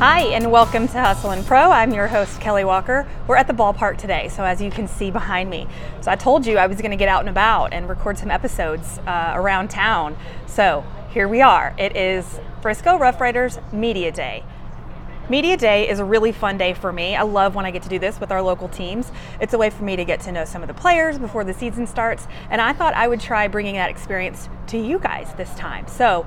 Hi, 0.00 0.20
and 0.20 0.50
welcome 0.50 0.88
to 0.88 0.98
Hustle 0.98 1.32
and 1.32 1.44
Pro. 1.44 1.70
I'm 1.70 1.92
your 1.92 2.06
host, 2.06 2.40
Kelly 2.40 2.64
Walker. 2.64 3.06
We're 3.28 3.36
at 3.36 3.46
the 3.46 3.52
ballpark 3.52 3.98
today, 3.98 4.30
so 4.30 4.42
as 4.42 4.62
you 4.62 4.70
can 4.70 4.88
see 4.88 5.10
behind 5.10 5.50
me. 5.50 5.66
So 6.00 6.10
I 6.10 6.16
told 6.16 6.46
you 6.46 6.56
I 6.56 6.68
was 6.68 6.78
going 6.78 6.90
to 6.90 6.96
get 6.96 7.10
out 7.10 7.20
and 7.20 7.28
about 7.28 7.74
and 7.74 7.86
record 7.86 8.16
some 8.16 8.30
episodes 8.30 8.96
uh, 9.00 9.32
around 9.34 9.68
town. 9.68 10.16
So 10.46 10.86
here 11.10 11.28
we 11.28 11.42
are. 11.42 11.74
It 11.78 11.96
is 11.96 12.40
Frisco 12.62 12.96
Rough 12.96 13.20
Riders 13.20 13.58
Media 13.74 14.10
Day. 14.10 14.42
Media 15.28 15.58
Day 15.58 15.86
is 15.86 15.98
a 15.98 16.04
really 16.06 16.32
fun 16.32 16.56
day 16.56 16.72
for 16.72 16.94
me. 16.94 17.14
I 17.14 17.22
love 17.22 17.54
when 17.54 17.66
I 17.66 17.70
get 17.70 17.82
to 17.82 17.90
do 17.90 17.98
this 17.98 18.18
with 18.18 18.32
our 18.32 18.40
local 18.40 18.68
teams. 18.68 19.12
It's 19.38 19.52
a 19.52 19.58
way 19.58 19.68
for 19.68 19.84
me 19.84 19.96
to 19.96 20.04
get 20.06 20.20
to 20.20 20.32
know 20.32 20.46
some 20.46 20.62
of 20.62 20.68
the 20.68 20.74
players 20.74 21.18
before 21.18 21.44
the 21.44 21.52
season 21.52 21.86
starts, 21.86 22.26
and 22.48 22.62
I 22.62 22.72
thought 22.72 22.94
I 22.94 23.06
would 23.06 23.20
try 23.20 23.48
bringing 23.48 23.74
that 23.74 23.90
experience 23.90 24.48
to 24.68 24.78
you 24.78 24.98
guys 24.98 25.34
this 25.34 25.54
time. 25.56 25.86
So 25.88 26.24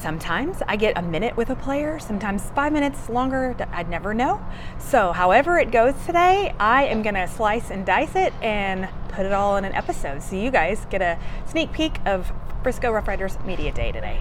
Sometimes 0.00 0.62
I 0.66 0.76
get 0.76 0.96
a 0.96 1.02
minute 1.02 1.36
with 1.36 1.50
a 1.50 1.56
player, 1.56 1.98
sometimes 1.98 2.48
five 2.54 2.72
minutes 2.72 3.10
longer, 3.10 3.54
I'd 3.70 3.90
never 3.90 4.14
know. 4.14 4.42
So, 4.78 5.12
however 5.12 5.58
it 5.58 5.70
goes 5.70 5.92
today, 6.06 6.54
I 6.58 6.84
am 6.84 7.02
gonna 7.02 7.28
slice 7.28 7.70
and 7.70 7.84
dice 7.84 8.16
it 8.16 8.32
and 8.40 8.88
put 9.10 9.26
it 9.26 9.32
all 9.32 9.58
in 9.58 9.66
an 9.66 9.74
episode. 9.74 10.22
So, 10.22 10.36
you 10.36 10.50
guys 10.50 10.86
get 10.88 11.02
a 11.02 11.18
sneak 11.44 11.70
peek 11.72 11.98
of 12.06 12.32
Frisco 12.62 12.90
Rough 12.90 13.08
Riders 13.08 13.38
Media 13.44 13.72
Day 13.72 13.92
today. 13.92 14.18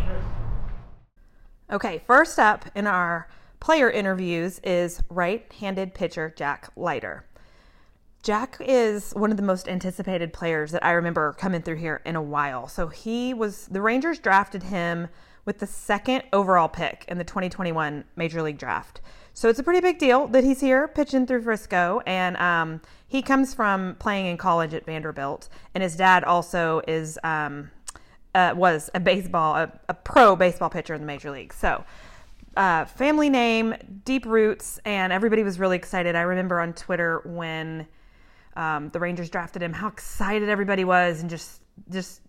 Okay, 1.72 2.04
first 2.06 2.40
up 2.40 2.66
in 2.76 2.86
our 2.86 3.30
player 3.62 3.90
interviews 3.90 4.59
is 4.66 5.02
right 5.09 5.50
handed 5.62 5.94
pitcher 5.94 6.34
Jack 6.36 6.70
Leiter. 6.76 7.23
Jack 8.22 8.58
is 8.59 9.14
one 9.14 9.32
of 9.32 9.38
the 9.38 9.44
most 9.44 9.70
anticipated 9.70 10.34
players 10.34 10.72
that 10.72 10.84
I 10.84 10.92
remember 10.92 11.32
coming 11.40 11.62
through 11.62 11.78
here 11.78 12.02
in 12.06 12.18
a 12.18 12.22
while. 12.22 12.68
So 12.68 12.90
he 12.90 13.34
was, 13.34 13.68
the 13.68 13.82
Rangers 13.82 14.20
drafted 14.20 14.64
him 14.64 15.08
with 15.46 15.60
the 15.60 15.68
second 15.68 16.24
overall 16.34 16.68
pick 16.68 17.06
in 17.08 17.18
the 17.18 17.23
2021 17.23 18.04
Major 18.16 18.42
League 18.42 18.58
Draft. 18.58 19.02
So 19.34 19.48
it's 19.48 19.59
a 19.59 19.64
pretty 19.64 19.80
big 19.80 20.00
deal 20.00 20.28
that 20.28 20.44
he's 20.44 20.59
here 20.59 20.88
pitching 20.88 21.26
through 21.26 21.44
Frisco. 21.44 22.02
And 22.06 22.36
um, 22.38 22.81
he 23.08 23.22
comes 23.22 23.54
from 23.54 23.96
playing 23.96 24.26
in 24.26 24.38
college 24.38 24.73
at 24.73 24.86
Vanderbilt. 24.86 25.50
And 25.73 25.81
his 25.81 25.96
dad 25.96 26.23
also 26.23 26.81
is, 26.88 27.18
um, 27.23 27.72
uh, 28.36 28.54
was 28.56 28.90
a 28.94 29.00
baseball, 29.00 29.56
a, 29.56 29.72
a, 29.88 29.94
pro 29.94 30.36
baseball 30.36 30.70
pitcher 30.70 30.94
in 30.94 31.02
the 31.02 31.08
Major 31.08 31.31
League. 31.31 31.53
So 31.53 31.84
uh, 32.58 32.86
family 32.86 33.30
name, 33.30 33.76
deep 34.03 34.26
roots, 34.26 34.80
and 34.84 35.14
everybody 35.14 35.44
was 35.44 35.59
really 35.59 35.78
excited. 35.78 36.16
I 36.16 36.22
remember 36.22 36.59
on 36.59 36.74
Twitter 36.74 37.22
when 37.26 37.88
um, 38.56 38.90
the 38.90 39.00
Rangers 39.00 39.30
drafted 39.30 39.64
him, 39.64 39.72
how 39.72 39.88
excited 39.88 40.50
everybody 40.50 40.84
was, 40.84 41.22
and 41.22 41.30
just 41.30 41.62
just 41.90 42.22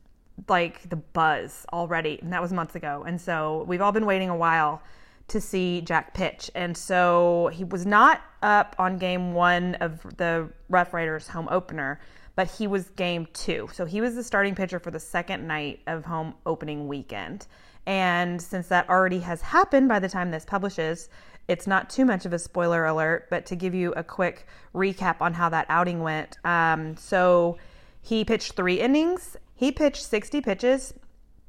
like 0.48 0.88
the 0.88 0.96
buzz 0.96 1.66
already, 1.72 2.18
and 2.22 2.32
that 2.32 2.42
was 2.42 2.52
months 2.52 2.74
ago. 2.74 3.04
And 3.06 3.20
so 3.20 3.64
we've 3.68 3.80
all 3.80 3.92
been 3.92 4.06
waiting 4.06 4.28
a 4.28 4.36
while 4.36 4.82
to 5.28 5.40
see 5.40 5.80
Jack 5.80 6.12
pitch. 6.12 6.50
And 6.54 6.76
so 6.76 7.50
he 7.52 7.64
was 7.64 7.86
not 7.86 8.20
up 8.42 8.74
on 8.78 8.98
game 8.98 9.32
one 9.32 9.76
of 9.76 10.02
the 10.16 10.48
Rough 10.68 10.92
Riders 10.92 11.28
home 11.28 11.48
opener, 11.50 12.00
but 12.34 12.50
he 12.50 12.66
was 12.66 12.90
game 12.90 13.28
two. 13.32 13.68
So 13.72 13.84
he 13.84 14.00
was 14.00 14.14
the 14.16 14.24
starting 14.24 14.54
pitcher 14.54 14.80
for 14.80 14.90
the 14.90 15.00
second 15.00 15.46
night 15.46 15.80
of 15.86 16.04
home 16.04 16.34
opening 16.46 16.88
weekend. 16.88 17.46
And 17.86 18.40
since 18.42 18.68
that 18.68 18.88
already 18.88 19.20
has 19.20 19.40
happened 19.40 19.88
by 19.88 20.00
the 20.00 20.08
time 20.08 20.30
this 20.30 20.44
publishes, 20.44 21.08
it's 21.48 21.66
not 21.66 21.90
too 21.90 22.04
much 22.04 22.26
of 22.26 22.32
a 22.32 22.38
spoiler 22.38 22.84
alert, 22.84 23.28
but 23.30 23.46
to 23.46 23.56
give 23.56 23.74
you 23.74 23.92
a 23.92 24.04
quick 24.04 24.46
recap 24.74 25.20
on 25.20 25.34
how 25.34 25.48
that 25.48 25.66
outing 25.68 26.00
went. 26.00 26.38
Um, 26.44 26.96
so 26.96 27.58
he 28.02 28.24
pitched 28.24 28.52
three 28.52 28.80
innings 28.80 29.36
he 29.60 29.70
pitched 29.70 30.02
60 30.02 30.40
pitches, 30.40 30.94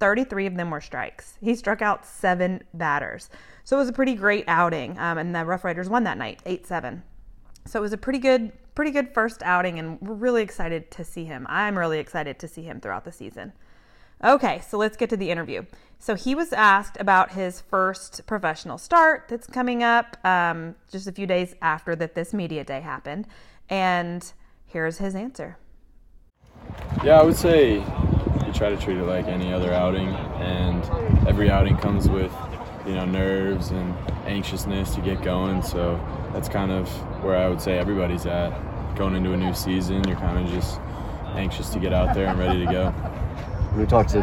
33 0.02 0.48
of 0.48 0.56
them 0.58 0.70
were 0.70 0.81
strikes. 0.81 1.38
He 1.40 1.56
struck 1.56 1.81
out 1.81 2.06
seven 2.06 2.62
batters. 2.73 3.30
So 3.64 3.78
it 3.78 3.80
was 3.80 3.88
a 3.88 3.94
pretty 3.94 4.16
great 4.16 4.44
outing. 4.50 5.00
Um, 5.00 5.18
and 5.18 5.34
the 5.34 5.45
Rough 5.45 5.64
Riders 5.64 5.88
won 5.88 6.03
that 6.03 6.18
night, 6.18 6.42
8 6.45 6.68
7. 6.68 7.03
So 7.68 7.80
it 7.80 7.81
was 7.81 7.94
a 7.94 7.97
pretty 7.97 8.19
good, 8.19 8.52
pretty 8.75 8.91
good 8.91 9.13
first 9.13 9.41
outing, 9.44 9.80
and 9.80 9.97
we're 10.02 10.16
really 10.16 10.44
excited 10.44 10.91
to 10.91 11.06
see 11.06 11.24
him. 11.24 11.47
I'm 11.47 11.78
really 11.78 12.00
excited 12.00 12.38
to 12.40 12.50
see 12.50 12.63
him 12.63 12.81
throughout 12.81 13.06
the 13.06 13.13
season. 13.13 13.53
Okay, 14.22 14.59
so 14.59 14.78
let's 14.78 14.97
get 14.97 15.09
to 15.12 15.18
the 15.18 15.31
interview. 15.31 15.64
So 15.97 16.16
he 16.16 16.35
was 16.35 16.52
asked 16.52 16.97
about 17.00 17.31
his 17.31 17.62
first 17.62 18.28
professional 18.28 18.78
start 18.78 19.28
that's 19.30 19.47
coming 19.47 19.84
up 19.84 20.18
um, 20.25 20.75
just 20.91 21.08
a 21.08 21.14
few 21.14 21.28
days 21.28 21.56
after 21.62 21.96
that 21.96 22.14
this 22.14 22.34
media 22.34 22.66
day 22.66 22.81
happened, 22.81 23.25
and 23.69 24.34
here's 24.66 24.97
his 24.97 25.16
answer. 25.16 25.58
Yeah, 27.03 27.19
I 27.19 27.24
would 27.24 27.35
say 27.35 27.84
you 28.51 28.57
try 28.57 28.69
to 28.69 28.78
treat 28.78 28.97
it 28.97 29.03
like 29.03 29.28
any 29.28 29.53
other 29.53 29.72
outing, 29.72 30.09
and 30.09 30.84
every 31.28 31.50
outing 31.50 31.78
comes 31.78 32.09
with 32.09 32.31
you 32.85 32.94
know 32.94 33.06
nerves 33.06 33.72
and 33.72 33.95
anxiousness 34.25 34.95
to 34.95 35.01
get 35.01 35.22
going. 35.22 35.62
So 35.62 36.00
that's 36.34 36.50
kind 36.50 36.72
of 36.72 36.88
where 37.23 37.38
I 37.38 37.47
would 37.47 37.61
say 37.61 37.78
everybody's 37.78 38.25
at 38.25 38.50
going 38.95 39.16
into 39.16 39.34
a 39.34 39.38
new 39.38 39.53
season. 39.53 40.03
You're 40.07 40.17
kind 40.17 40.45
of 40.45 40.53
just 40.53 40.79
anxious 41.35 41.69
to 41.69 41.79
get 41.79 41.94
out 41.94 42.13
there 42.13 42.28
and 42.28 42.38
ready 42.38 42.66
to 42.66 42.72
go. 42.72 42.94
we 43.78 43.85
talked 43.85 44.09
to 44.09 44.22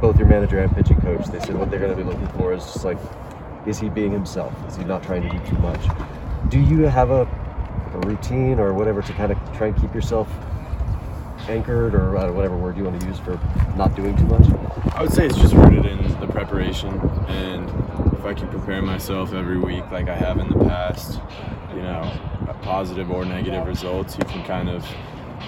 both 0.00 0.18
your 0.18 0.28
manager 0.28 0.58
and 0.60 0.72
pitching 0.74 1.00
coach, 1.00 1.26
they 1.26 1.40
said 1.40 1.56
what 1.56 1.70
they're 1.70 1.80
going 1.80 1.96
to 1.96 1.96
be 1.96 2.02
looking 2.02 2.28
for 2.38 2.52
is 2.52 2.64
just 2.64 2.84
like, 2.84 2.98
is 3.66 3.78
he 3.78 3.88
being 3.88 4.12
himself? 4.12 4.52
Is 4.68 4.76
he 4.76 4.84
not 4.84 5.02
trying 5.02 5.22
to 5.22 5.28
do 5.28 5.38
too 5.46 5.58
much? 5.58 5.80
Do 6.48 6.60
you 6.60 6.82
have 6.82 7.10
a, 7.10 7.22
a 7.94 7.98
routine 8.00 8.58
or 8.58 8.72
whatever 8.72 9.02
to 9.02 9.12
kind 9.14 9.32
of 9.32 9.38
try 9.56 9.68
and 9.68 9.80
keep 9.80 9.94
yourself 9.94 10.28
anchored 11.48 11.94
or 11.94 12.16
uh, 12.16 12.30
whatever 12.32 12.56
word 12.56 12.76
you 12.76 12.84
want 12.84 13.00
to 13.00 13.06
use 13.06 13.18
for 13.18 13.38
not 13.76 13.94
doing 13.94 14.16
too 14.16 14.24
much? 14.24 14.46
I 14.94 15.02
would 15.02 15.12
say 15.12 15.26
it's 15.26 15.38
just 15.38 15.54
rooted 15.54 15.86
in 15.86 16.20
the 16.20 16.26
preparation 16.26 16.98
and 17.28 17.68
if 18.22 18.24
I 18.24 18.34
can 18.34 18.48
prepare 18.48 18.80
myself 18.82 19.32
every 19.32 19.58
week 19.58 19.90
like 19.90 20.08
I 20.08 20.14
have 20.14 20.38
in 20.38 20.48
the 20.48 20.64
past, 20.64 21.20
you 21.74 21.82
know, 21.82 22.12
positive 22.62 23.10
or 23.10 23.24
negative 23.24 23.66
results, 23.66 24.16
you 24.16 24.24
can 24.24 24.44
kind 24.44 24.68
of, 24.68 24.86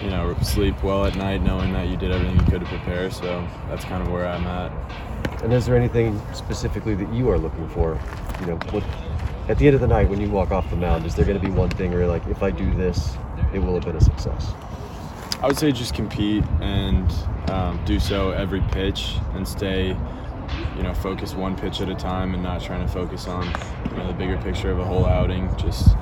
you 0.03 0.10
know, 0.10 0.37
sleep 0.43 0.83
well 0.83 1.04
at 1.04 1.15
night 1.15 1.43
knowing 1.43 1.72
that 1.72 1.88
you 1.88 1.97
did 1.97 2.10
everything 2.10 2.37
you 2.37 2.50
could 2.50 2.60
to 2.60 2.66
prepare. 2.66 3.10
So 3.10 3.47
that's 3.69 3.84
kind 3.84 4.03
of 4.03 4.12
where 4.12 4.27
I'm 4.27 4.44
at. 4.47 4.72
And 5.43 5.53
is 5.53 5.66
there 5.66 5.77
anything 5.77 6.21
specifically 6.33 6.94
that 6.97 7.12
you 7.12 7.31
are 7.31 7.38
looking 7.38 7.69
for? 7.69 8.00
You 8.41 8.47
know, 8.47 8.56
what, 8.71 8.83
at 9.49 9.59
the 9.59 9.66
end 9.66 9.75
of 9.75 9.81
the 9.81 9.87
night 9.87 10.09
when 10.09 10.21
you 10.21 10.28
walk 10.28 10.50
off 10.50 10.69
the 10.71 10.77
mound, 10.77 11.06
is 11.06 11.15
there 11.15 11.25
going 11.25 11.38
to 11.38 11.47
be 11.47 11.53
one 11.53 11.71
thing 11.71 11.91
where 11.91 12.00
you're 12.00 12.09
like, 12.09 12.27
if 12.27 12.43
I 12.43 12.50
do 12.50 12.72
this, 12.75 13.16
it 13.53 13.60
will 13.60 13.75
have 13.75 13.84
been 13.84 13.97
a 13.97 14.00
success? 14.00 14.53
I 15.44 15.47
would 15.47 15.59
say 15.59 15.72
just 15.72 15.93
compete 15.93 16.43
and 16.62 17.12
um, 17.50 17.78
do 17.84 18.00
so 18.00 18.31
every 18.31 18.62
pitch 18.72 19.16
and 19.34 19.47
stay, 19.47 19.88
you 20.75 20.82
know, 20.82 20.94
focus 20.94 21.34
one 21.34 21.55
pitch 21.55 21.82
at 21.82 21.91
a 21.91 21.94
time 21.94 22.32
and 22.32 22.43
not 22.43 22.62
trying 22.62 22.81
to 22.81 22.91
focus 22.91 23.28
on 23.28 23.44
you 23.91 23.99
know, 23.99 24.06
the 24.06 24.15
bigger 24.15 24.38
picture 24.38 24.71
of 24.71 24.78
a 24.78 24.84
whole 24.87 25.04
outing. 25.04 25.54
Just 25.59 25.94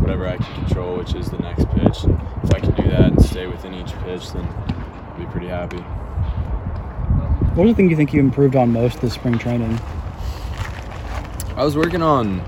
whatever 0.00 0.26
I 0.26 0.38
can 0.38 0.64
control, 0.64 0.96
which 0.96 1.14
is 1.14 1.30
the 1.30 1.38
next 1.38 1.68
pitch. 1.70 2.02
And 2.02 2.20
if 2.42 2.52
I 2.52 2.58
can 2.58 2.74
do 2.74 2.82
that 2.90 3.12
and 3.12 3.22
stay 3.22 3.46
within 3.46 3.74
each 3.74 3.92
pitch, 4.00 4.32
then 4.32 4.44
I'll 4.44 5.16
be 5.16 5.26
pretty 5.26 5.46
happy. 5.46 5.78
What 7.54 7.66
are 7.66 7.68
the 7.68 7.74
things 7.76 7.92
you 7.92 7.96
think 7.96 8.12
you 8.12 8.18
improved 8.18 8.56
on 8.56 8.72
most 8.72 9.00
this 9.00 9.14
spring 9.14 9.38
training? 9.38 9.78
I 11.54 11.62
was 11.62 11.76
working 11.76 12.02
on 12.02 12.44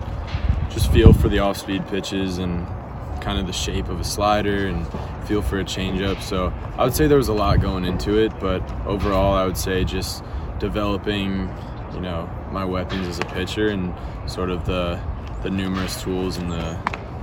just 0.70 0.90
feel 0.90 1.12
for 1.12 1.28
the 1.28 1.38
off-speed 1.38 1.86
pitches 1.86 2.38
and 2.38 2.66
kind 3.22 3.38
of 3.38 3.46
the 3.46 3.52
shape 3.52 3.88
of 3.88 4.00
a 4.00 4.04
slider 4.04 4.66
and 4.66 4.86
feel 5.26 5.40
for 5.40 5.60
a 5.60 5.64
changeup. 5.64 6.20
So 6.20 6.52
I 6.76 6.84
would 6.84 6.94
say 6.94 7.06
there 7.06 7.16
was 7.16 7.28
a 7.28 7.32
lot 7.32 7.60
going 7.60 7.84
into 7.84 8.18
it, 8.18 8.38
but 8.40 8.60
overall, 8.84 9.32
I 9.32 9.46
would 9.46 9.56
say 9.56 9.84
just 9.84 10.22
developing, 10.58 11.48
you 11.94 12.00
know, 12.00 12.28
my 12.50 12.64
weapons 12.64 13.06
as 13.06 13.18
a 13.20 13.24
pitcher 13.24 13.68
and 13.68 13.94
sort 14.30 14.50
of 14.50 14.66
the 14.66 15.00
the 15.42 15.50
numerous 15.50 16.00
tools 16.00 16.36
and 16.36 16.50
the 16.52 16.78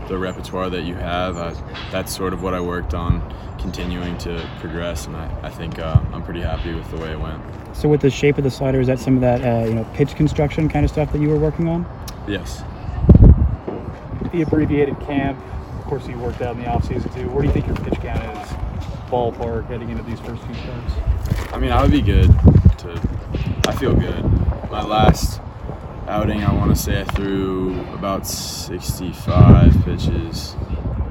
the 0.07 0.17
repertoire 0.17 0.69
that 0.69 0.83
you 0.83 0.95
have. 0.95 1.37
I, 1.37 1.53
that's 1.91 2.15
sort 2.15 2.33
of 2.33 2.41
what 2.41 2.53
I 2.53 2.61
worked 2.61 2.93
on, 2.93 3.21
continuing 3.59 4.17
to 4.19 4.49
progress, 4.59 5.05
and 5.05 5.15
I, 5.15 5.39
I 5.43 5.49
think 5.49 5.79
uh, 5.79 6.01
I'm 6.11 6.23
pretty 6.23 6.41
happy 6.41 6.73
with 6.73 6.89
the 6.89 6.97
way 6.97 7.11
it 7.11 7.19
went. 7.19 7.41
So, 7.73 7.87
with 7.87 8.01
the 8.01 8.09
shape 8.09 8.37
of 8.37 8.43
the 8.43 8.51
slider, 8.51 8.79
is 8.79 8.87
that 8.87 8.99
some 8.99 9.15
of 9.15 9.21
that 9.21 9.41
uh, 9.41 9.67
you 9.67 9.75
know 9.75 9.85
pitch 9.93 10.15
construction 10.15 10.69
kind 10.69 10.83
of 10.85 10.91
stuff 10.91 11.11
that 11.11 11.21
you 11.21 11.29
were 11.29 11.37
working 11.37 11.67
on? 11.67 11.85
Yes. 12.27 12.63
The 14.31 14.41
abbreviated 14.41 14.99
camp 15.01 15.39
course, 15.89 16.07
you 16.07 16.19
worked 16.19 16.41
out 16.41 16.55
in 16.55 16.61
the 16.61 16.67
offseason 16.69 17.11
too. 17.15 17.27
Where 17.29 17.41
do 17.41 17.47
you 17.47 17.53
think 17.53 17.65
your 17.65 17.75
pitch 17.77 17.99
count 17.99 18.21
is, 18.21 18.49
ballpark, 19.09 19.65
heading 19.65 19.89
into 19.89 20.03
these 20.03 20.19
first 20.19 20.43
few 20.43 20.53
starts? 20.53 20.93
I 21.51 21.57
mean, 21.57 21.71
I 21.71 21.81
would 21.81 21.91
be 21.91 22.01
good 22.01 22.27
to. 22.27 22.91
I 23.67 23.71
feel 23.75 23.95
good. 23.95 24.23
My 24.69 24.83
last 24.83 25.41
outing, 26.07 26.43
I 26.43 26.53
want 26.53 26.69
to 26.69 26.79
say 26.79 27.01
I 27.01 27.05
threw 27.05 27.81
about 27.91 28.27
65 28.27 29.83
pitches, 29.83 30.55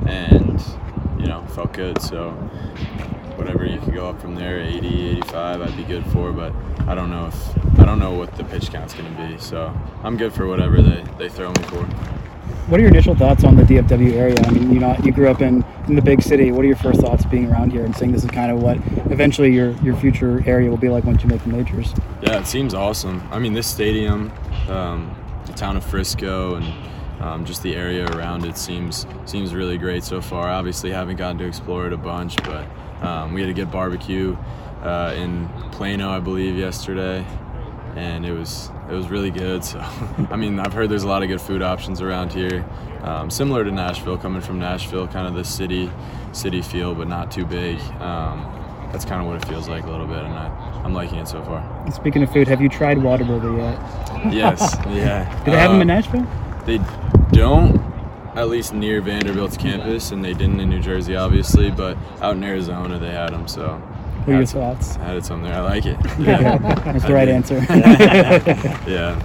and 0.06 0.64
you 1.18 1.26
know, 1.26 1.44
felt 1.48 1.72
good. 1.72 2.00
So 2.00 2.30
whatever 3.34 3.66
you 3.66 3.80
could 3.80 3.94
go 3.94 4.08
up 4.08 4.20
from 4.20 4.36
there, 4.36 4.60
80, 4.60 5.08
85, 5.08 5.60
I'd 5.60 5.76
be 5.76 5.82
good 5.82 6.06
for. 6.06 6.30
But 6.30 6.52
I 6.86 6.94
don't 6.94 7.10
know 7.10 7.26
if 7.26 7.78
I 7.80 7.84
don't 7.84 7.98
know 7.98 8.12
what 8.12 8.36
the 8.36 8.44
pitch 8.44 8.70
count's 8.70 8.94
going 8.94 9.12
to 9.12 9.26
be. 9.26 9.38
So 9.38 9.76
I'm 10.04 10.16
good 10.16 10.32
for 10.32 10.46
whatever 10.46 10.80
they, 10.80 11.04
they 11.18 11.28
throw 11.28 11.48
me 11.48 11.62
for. 11.64 11.88
What 12.68 12.80
are 12.80 12.82
your 12.82 12.90
initial 12.90 13.14
thoughts 13.14 13.44
on 13.44 13.56
the 13.56 13.62
DFW 13.62 14.12
area? 14.12 14.36
I 14.44 14.50
mean, 14.50 14.72
you 14.72 14.80
know, 14.80 14.96
you 15.02 15.12
grew 15.12 15.28
up 15.28 15.40
in, 15.40 15.64
in 15.86 15.94
the 15.94 16.02
big 16.02 16.22
city. 16.22 16.52
What 16.52 16.64
are 16.64 16.68
your 16.68 16.76
first 16.76 17.00
thoughts 17.00 17.24
being 17.24 17.50
around 17.50 17.72
here 17.72 17.84
and 17.84 17.96
seeing 17.96 18.12
this 18.12 18.24
is 18.24 18.30
kind 18.30 18.52
of 18.52 18.62
what 18.62 18.76
eventually 19.10 19.52
your, 19.54 19.72
your 19.82 19.96
future 19.96 20.42
area 20.46 20.68
will 20.68 20.76
be 20.76 20.88
like 20.88 21.04
once 21.04 21.22
you 21.22 21.28
make 21.28 21.42
the 21.42 21.48
majors? 21.48 21.94
Yeah, 22.22 22.38
it 22.40 22.46
seems 22.46 22.74
awesome. 22.74 23.26
I 23.30 23.38
mean, 23.38 23.54
this 23.54 23.66
stadium, 23.66 24.32
um, 24.68 25.16
the 25.46 25.52
town 25.52 25.76
of 25.76 25.84
Frisco, 25.84 26.56
and 26.56 26.74
um, 27.20 27.44
just 27.44 27.62
the 27.62 27.74
area 27.74 28.06
around 28.12 28.44
it 28.44 28.56
seems 28.56 29.06
seems 29.24 29.54
really 29.54 29.78
great 29.78 30.04
so 30.04 30.20
far. 30.20 30.48
Obviously, 30.48 30.90
haven't 30.90 31.16
gotten 31.16 31.38
to 31.38 31.46
explore 31.46 31.86
it 31.86 31.92
a 31.92 31.96
bunch, 31.96 32.36
but 32.44 32.66
um, 33.02 33.32
we 33.32 33.40
had 33.40 33.50
a 33.50 33.54
good 33.54 33.70
barbecue 33.70 34.36
uh, 34.82 35.14
in 35.16 35.48
Plano, 35.72 36.10
I 36.10 36.20
believe, 36.20 36.56
yesterday, 36.56 37.24
and 37.96 38.24
it 38.26 38.32
was 38.32 38.70
it 38.90 38.94
was 38.94 39.08
really 39.08 39.30
good. 39.30 39.64
So, 39.64 39.78
I 40.30 40.36
mean, 40.36 40.58
I've 40.60 40.72
heard 40.72 40.88
there's 40.88 41.04
a 41.04 41.08
lot 41.08 41.22
of 41.22 41.28
good 41.28 41.40
food 41.40 41.62
options 41.62 42.00
around 42.00 42.32
here, 42.32 42.64
um, 43.02 43.30
similar 43.30 43.64
to 43.64 43.70
Nashville. 43.70 44.18
Coming 44.18 44.40
from 44.42 44.58
Nashville, 44.58 45.06
kind 45.08 45.26
of 45.26 45.34
the 45.34 45.44
city 45.44 45.90
city 46.32 46.62
feel, 46.62 46.94
but 46.94 47.08
not 47.08 47.30
too 47.30 47.44
big. 47.44 47.78
Um, 48.00 48.54
that's 48.92 49.04
kind 49.04 49.20
of 49.20 49.26
what 49.26 49.36
it 49.36 49.44
feels 49.48 49.68
like 49.68 49.84
a 49.84 49.90
little 49.90 50.06
bit, 50.06 50.18
and 50.24 50.32
I, 50.32 50.46
I'm 50.84 50.94
liking 50.94 51.18
it 51.18 51.28
so 51.28 51.42
far. 51.42 51.58
And 51.84 51.92
speaking 51.92 52.22
of 52.22 52.32
food, 52.32 52.48
have 52.48 52.60
you 52.62 52.68
tried 52.70 52.96
Whataburger 52.98 53.56
yet? 53.58 54.32
Yes, 54.32 54.76
yeah. 54.88 55.42
Do 55.44 55.50
they 55.50 55.58
have 55.58 55.70
them 55.72 55.82
in 55.82 55.90
Uh, 55.90 55.94
Nashville? 55.94 56.26
They 56.64 56.78
don't, 57.32 57.78
at 58.34 58.48
least 58.48 58.72
near 58.72 59.02
Vanderbilt's 59.02 59.58
campus, 59.58 60.10
and 60.10 60.24
they 60.24 60.32
didn't 60.32 60.58
in 60.60 60.70
New 60.70 60.80
Jersey, 60.80 61.16
obviously, 61.16 61.70
but 61.70 61.98
out 62.22 62.36
in 62.36 62.44
Arizona 62.44 62.98
they 62.98 63.10
had 63.10 63.30
them. 63.34 63.46
So, 63.46 63.82
What 64.28 64.34
are 64.34 64.38
your 64.38 64.46
some- 64.46 64.60
thoughts? 64.60 64.96
I 64.98 65.04
had 65.04 65.16
it 65.16 65.24
some 65.24 65.42
there. 65.42 65.54
I 65.54 65.60
like 65.60 65.86
it. 65.86 65.96
Yeah, 66.18 66.58
That's 66.84 67.04
the 67.06 67.08
I 67.10 67.14
right 67.14 67.24
did. 67.24 67.34
answer. 67.34 67.56
yeah. 68.90 69.18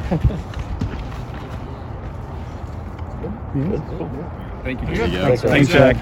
Thank 4.63 4.81
you. 4.81 4.95
There 4.95 5.07
you 5.07 5.11
go. 5.11 5.35
Thanks, 5.35 5.41
Thanks, 5.41 5.67
Jack. 5.69 5.97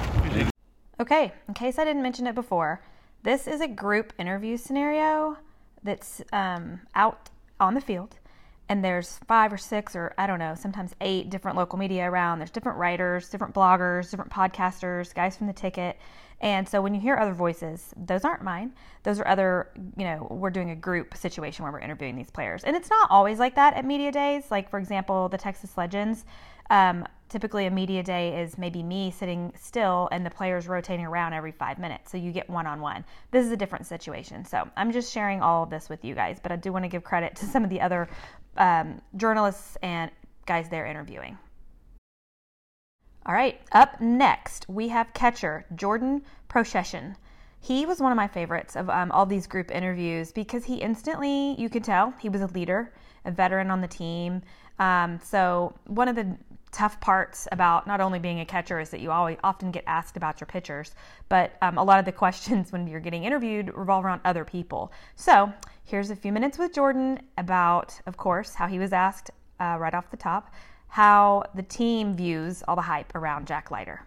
Okay, 1.00 1.32
in 1.48 1.54
case 1.56 1.80
I 1.80 1.84
didn't 1.84 2.04
mention 2.04 2.28
it 2.28 2.36
before, 2.36 2.82
this 3.24 3.48
is 3.48 3.60
a 3.60 3.68
group 3.68 4.14
interview 4.20 4.56
scenario 4.56 5.36
that's 5.84 6.22
um, 6.32 6.80
out 6.94 7.30
on 7.60 7.74
the 7.74 7.82
field. 7.82 8.18
And 8.70 8.86
there's 8.86 9.20
five 9.28 9.52
or 9.52 9.58
six, 9.58 9.96
or 9.96 10.14
I 10.18 10.28
don't 10.28 10.40
know, 10.40 10.54
sometimes 10.56 10.94
eight 11.02 11.30
different 11.30 11.58
local 11.58 11.78
media 11.80 12.10
around. 12.10 12.40
There's 12.40 12.52
different 12.52 12.78
writers, 12.78 13.30
different 13.30 13.54
bloggers, 13.54 14.12
different 14.12 14.32
podcasters, 14.32 15.14
guys 15.14 15.36
from 15.36 15.48
the 15.48 15.54
ticket. 15.54 15.98
And 16.42 16.68
so 16.68 16.82
when 16.82 16.94
you 16.96 17.00
hear 17.00 17.18
other 17.18 17.34
voices, 17.34 17.94
those 17.96 18.26
aren't 18.26 18.44
mine. 18.44 18.74
Those 19.04 19.20
are 19.20 19.28
other, 19.28 19.70
you 19.96 20.04
know, 20.04 20.28
we're 20.30 20.50
doing 20.50 20.72
a 20.72 20.76
group 20.76 21.16
situation 21.16 21.64
where 21.64 21.72
we're 21.72 21.80
interviewing 21.80 22.16
these 22.16 22.32
players. 22.32 22.64
And 22.64 22.76
it's 22.76 22.90
not 22.90 23.10
always 23.12 23.38
like 23.38 23.56
that 23.56 23.76
at 23.76 23.86
media 23.86 24.12
days. 24.12 24.50
Like, 24.50 24.70
for 24.70 24.80
example, 24.80 25.30
the 25.30 25.38
Texas 25.38 25.78
Legends, 25.78 26.26
um, 26.72 27.06
typically 27.30 27.68
a 27.68 27.72
media 27.72 28.02
day 28.02 28.42
is 28.42 28.58
maybe 28.58 28.82
me 28.82 29.12
sitting 29.12 29.54
still 29.56 30.10
and 30.12 30.26
the 30.26 30.32
players 30.32 30.68
rotating 30.68 31.06
around 31.06 31.34
every 31.34 31.52
five 31.52 31.78
minutes. 31.78 32.12
So 32.12 32.18
you 32.18 32.32
get 32.32 32.50
one 32.50 32.66
on 32.66 32.82
one. 32.82 33.06
This 33.30 33.46
is 33.46 33.52
a 33.52 33.58
different 33.58 33.86
situation. 33.86 34.44
So 34.44 34.68
I'm 34.76 34.92
just 34.92 35.14
sharing 35.14 35.42
all 35.42 35.64
of 35.64 35.70
this 35.70 35.90
with 35.90 36.04
you 36.04 36.16
guys, 36.16 36.40
but 36.42 36.52
I 36.52 36.56
do 36.56 36.74
want 36.74 36.86
to 36.86 36.90
give 36.90 37.04
credit 37.04 37.36
to 37.38 37.46
some 37.46 37.64
of 37.64 37.70
the 37.70 37.80
other 37.80 38.10
um, 38.58 39.00
journalists 39.16 39.78
and 39.84 40.10
guys 40.48 40.70
they're 40.70 40.88
interviewing. 40.88 41.38
All 43.24 43.36
right, 43.36 43.62
up 43.72 44.02
next, 44.02 44.68
we 44.68 44.88
have 44.88 45.14
catcher 45.14 45.64
Jordan 45.76 46.24
Procyshen. 46.50 47.16
He 47.60 47.86
was 47.86 48.00
one 48.00 48.12
of 48.12 48.16
my 48.16 48.28
favorites 48.28 48.76
of 48.76 48.90
um, 48.90 49.12
all 49.12 49.28
these 49.28 49.46
group 49.46 49.70
interviews 49.70 50.32
because 50.32 50.66
he 50.66 50.78
instantly, 50.78 51.54
you 51.62 51.70
could 51.70 51.84
tell, 51.84 52.16
he 52.20 52.30
was 52.30 52.42
a 52.42 52.48
leader, 52.48 52.92
a 53.24 53.30
veteran 53.30 53.70
on 53.70 53.80
the 53.80 53.88
team. 53.88 54.42
Um, 54.80 55.20
so, 55.24 55.76
one 55.86 56.08
of 56.08 56.16
the 56.16 56.36
tough 56.72 57.00
parts 57.00 57.48
about 57.52 57.86
not 57.86 58.02
only 58.02 58.18
being 58.18 58.40
a 58.40 58.46
catcher 58.46 58.80
is 58.80 58.90
that 58.90 59.02
you 59.02 59.12
always 59.12 59.38
often 59.44 59.70
get 59.70 59.84
asked 59.86 60.18
about 60.18 60.42
your 60.42 60.48
pitchers, 60.48 60.96
but 61.30 61.52
um, 61.62 61.78
a 61.78 61.84
lot 61.84 62.00
of 62.00 62.06
the 62.06 62.12
questions 62.24 62.72
when 62.72 62.88
you're 62.88 63.00
getting 63.00 63.24
interviewed 63.24 63.72
revolve 63.76 64.04
around 64.04 64.22
other 64.26 64.46
people. 64.46 64.92
So, 65.16 65.54
here's 65.84 66.10
a 66.10 66.16
few 66.16 66.32
minutes 66.32 66.58
with 66.58 66.74
Jordan 66.74 67.20
about, 67.38 68.02
of 68.08 68.18
course, 68.18 68.56
how 68.56 68.66
he 68.66 68.80
was 68.80 68.94
asked 68.94 69.30
uh, 69.60 69.78
right 69.80 69.94
off 69.94 70.10
the 70.10 70.18
top 70.18 70.52
how 70.92 71.42
the 71.56 71.64
team 71.64 72.14
views 72.14 72.64
all 72.68 72.76
the 72.76 72.82
hype 72.82 73.16
around 73.16 73.48
Jack 73.48 73.72
Leiter. 73.72 74.06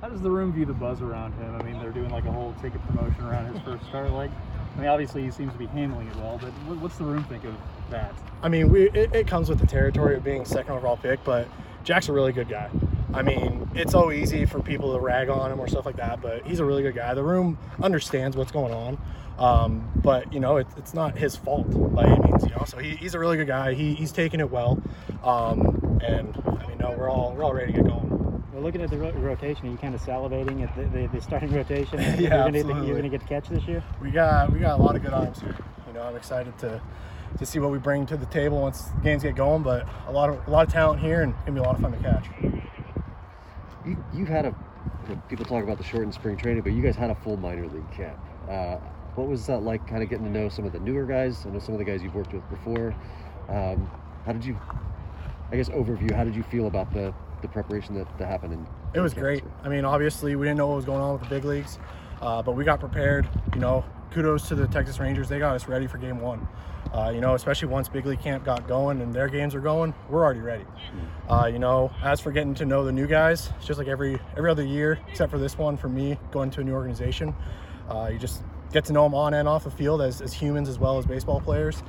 How 0.00 0.08
does 0.08 0.20
the 0.20 0.30
room 0.30 0.52
view 0.52 0.64
the 0.64 0.72
buzz 0.72 1.00
around 1.00 1.34
him? 1.34 1.54
I 1.54 1.62
mean, 1.62 1.78
they're 1.78 1.92
doing 1.92 2.10
like 2.10 2.24
a 2.24 2.32
whole 2.32 2.52
ticket 2.60 2.84
promotion 2.86 3.24
around 3.24 3.52
his 3.52 3.62
first 3.62 3.84
start. 3.86 4.10
Like, 4.10 4.30
I 4.76 4.80
mean, 4.80 4.88
obviously 4.88 5.22
he 5.22 5.30
seems 5.30 5.52
to 5.52 5.58
be 5.58 5.66
handling 5.66 6.08
it 6.08 6.16
well, 6.16 6.38
but 6.40 6.50
what's 6.78 6.98
the 6.98 7.04
room 7.04 7.22
think 7.24 7.44
of 7.44 7.54
that? 7.90 8.12
I 8.42 8.48
mean, 8.48 8.70
we 8.70 8.90
it, 8.90 9.14
it 9.14 9.26
comes 9.28 9.48
with 9.48 9.60
the 9.60 9.66
territory 9.66 10.16
of 10.16 10.24
being 10.24 10.44
second 10.44 10.72
overall 10.72 10.96
pick, 10.96 11.22
but 11.22 11.46
Jack's 11.84 12.08
a 12.08 12.12
really 12.12 12.32
good 12.32 12.48
guy. 12.48 12.68
I 13.14 13.22
mean, 13.22 13.70
it's 13.74 13.92
so 13.92 14.12
easy 14.12 14.44
for 14.44 14.60
people 14.60 14.92
to 14.92 15.00
rag 15.00 15.28
on 15.30 15.50
him 15.50 15.58
or 15.60 15.66
stuff 15.66 15.86
like 15.86 15.96
that, 15.96 16.20
but 16.20 16.46
he's 16.46 16.60
a 16.60 16.64
really 16.64 16.82
good 16.82 16.94
guy. 16.94 17.14
The 17.14 17.22
room 17.22 17.58
understands 17.82 18.36
what's 18.36 18.52
going 18.52 18.72
on, 18.72 18.98
um, 19.38 19.90
but 19.96 20.30
you 20.32 20.40
know, 20.40 20.58
it, 20.58 20.66
it's 20.76 20.92
not 20.92 21.16
his 21.16 21.34
fault 21.34 21.66
by 21.94 22.04
any 22.04 22.18
means. 22.18 22.44
You 22.44 22.50
know, 22.50 22.64
so 22.66 22.78
he, 22.78 22.96
he's 22.96 23.14
a 23.14 23.18
really 23.18 23.36
good 23.36 23.46
guy. 23.46 23.72
He, 23.74 23.94
he's 23.94 24.12
taking 24.12 24.40
it 24.40 24.50
well, 24.50 24.82
um, 25.24 26.00
and 26.04 26.34
I 26.46 26.66
mean, 26.66 26.78
no, 26.78 26.94
we're 26.98 27.08
all 27.08 27.32
we're 27.34 27.44
all 27.44 27.54
ready 27.54 27.72
to 27.72 27.78
get 27.78 27.88
going. 27.88 28.08
Well, 28.52 28.62
looking 28.62 28.82
at 28.82 28.90
the 28.90 28.98
ro- 28.98 29.12
rotation, 29.12 29.68
are 29.68 29.70
you 29.70 29.76
kind 29.78 29.94
of 29.94 30.02
salivating 30.02 30.62
at 30.62 30.74
the, 30.76 30.84
the, 30.86 31.06
the 31.08 31.20
starting 31.20 31.52
rotation? 31.52 31.98
Yeah, 32.00 32.18
you're 32.18 32.28
gonna, 32.30 32.58
absolutely. 32.58 32.86
You're 32.88 32.98
going 32.98 33.10
to 33.10 33.16
get 33.16 33.20
to 33.20 33.26
catch 33.26 33.48
this 33.48 33.62
year? 33.64 33.82
We 34.02 34.10
got 34.10 34.52
we 34.52 34.58
got 34.58 34.78
a 34.78 34.82
lot 34.82 34.96
of 34.96 35.02
good 35.02 35.12
arms 35.12 35.40
here. 35.40 35.56
You 35.86 35.92
know, 35.94 36.02
I'm 36.02 36.16
excited 36.16 36.58
to 36.58 36.80
to 37.38 37.46
see 37.46 37.58
what 37.58 37.70
we 37.70 37.78
bring 37.78 38.06
to 38.06 38.16
the 38.16 38.26
table 38.26 38.60
once 38.60 38.82
the 38.82 39.00
games 39.02 39.22
get 39.22 39.36
going. 39.36 39.62
But 39.62 39.86
a 40.08 40.12
lot 40.12 40.28
of 40.28 40.46
a 40.46 40.50
lot 40.50 40.66
of 40.66 40.72
talent 40.72 41.00
here, 41.00 41.22
and 41.22 41.34
gonna 41.40 41.52
be 41.52 41.58
a 41.60 41.62
lot 41.62 41.76
of 41.76 41.80
fun 41.80 41.92
to 41.92 41.98
catch. 41.98 42.26
You, 43.88 44.04
you've 44.12 44.28
had 44.28 44.44
a, 44.44 44.54
people 45.28 45.46
talk 45.46 45.64
about 45.64 45.78
the 45.78 45.84
shortened 45.84 46.12
spring 46.12 46.36
training, 46.36 46.62
but 46.62 46.72
you 46.72 46.82
guys 46.82 46.94
had 46.94 47.08
a 47.08 47.14
full 47.14 47.38
minor 47.38 47.66
league 47.66 47.90
camp. 47.90 48.18
Uh, 48.48 48.76
what 49.14 49.28
was 49.28 49.46
that 49.46 49.62
like 49.62 49.86
kind 49.88 50.02
of 50.02 50.10
getting 50.10 50.26
to 50.26 50.30
know 50.30 50.50
some 50.50 50.66
of 50.66 50.72
the 50.72 50.78
newer 50.80 51.04
guys? 51.04 51.46
I 51.46 51.50
know 51.50 51.58
some 51.58 51.74
of 51.74 51.78
the 51.78 51.84
guys 51.84 52.02
you've 52.02 52.14
worked 52.14 52.34
with 52.34 52.48
before. 52.50 52.94
Um, 53.48 53.90
how 54.26 54.32
did 54.32 54.44
you, 54.44 54.58
I 55.50 55.56
guess, 55.56 55.70
overview, 55.70 56.12
how 56.12 56.24
did 56.24 56.36
you 56.36 56.42
feel 56.42 56.66
about 56.66 56.92
the, 56.92 57.14
the 57.40 57.48
preparation 57.48 57.94
that, 57.94 58.18
that 58.18 58.28
happened? 58.28 58.52
In, 58.52 58.66
It 58.92 59.00
was 59.00 59.14
great. 59.14 59.42
I 59.64 59.70
mean, 59.70 59.86
obviously, 59.86 60.36
we 60.36 60.44
didn't 60.44 60.58
know 60.58 60.66
what 60.66 60.76
was 60.76 60.84
going 60.84 61.00
on 61.00 61.14
with 61.14 61.22
the 61.22 61.28
big 61.30 61.44
leagues, 61.46 61.78
uh, 62.20 62.42
but 62.42 62.52
we 62.52 62.64
got 62.64 62.78
prepared. 62.78 63.26
You 63.54 63.60
know, 63.60 63.84
kudos 64.10 64.48
to 64.48 64.54
the 64.54 64.66
Texas 64.68 64.98
Rangers. 64.98 65.28
They 65.28 65.38
got 65.38 65.54
us 65.54 65.68
ready 65.68 65.86
for 65.86 65.98
game 65.98 66.20
one. 66.20 66.46
Uh, 66.92 67.10
you 67.14 67.20
know, 67.20 67.34
especially 67.34 67.68
once 67.68 67.88
big 67.88 68.06
league 68.06 68.20
camp 68.20 68.44
got 68.44 68.66
going 68.66 69.00
and 69.00 69.12
their 69.12 69.28
games 69.28 69.54
are 69.54 69.60
going, 69.60 69.92
we're 70.08 70.22
already 70.22 70.40
ready. 70.40 70.64
Uh, 71.28 71.48
you 71.52 71.58
know, 71.58 71.90
as 72.02 72.20
for 72.20 72.32
getting 72.32 72.54
to 72.54 72.64
know 72.64 72.84
the 72.84 72.92
new 72.92 73.06
guys, 73.06 73.50
it's 73.58 73.66
just 73.66 73.78
like 73.78 73.88
every 73.88 74.18
every 74.36 74.50
other 74.50 74.64
year, 74.64 74.98
except 75.08 75.30
for 75.30 75.38
this 75.38 75.58
one 75.58 75.76
for 75.76 75.88
me 75.88 76.18
going 76.30 76.50
to 76.50 76.60
a 76.60 76.64
new 76.64 76.72
organization. 76.72 77.34
Uh, 77.90 78.08
you 78.12 78.18
just 78.18 78.42
get 78.72 78.84
to 78.86 78.92
know 78.92 79.04
them 79.04 79.14
on 79.14 79.34
and 79.34 79.48
off 79.48 79.64
the 79.64 79.70
field 79.70 80.02
as, 80.02 80.20
as 80.20 80.32
humans 80.32 80.68
as 80.68 80.78
well 80.78 80.98
as 80.98 81.06
baseball 81.06 81.40
players. 81.40 81.82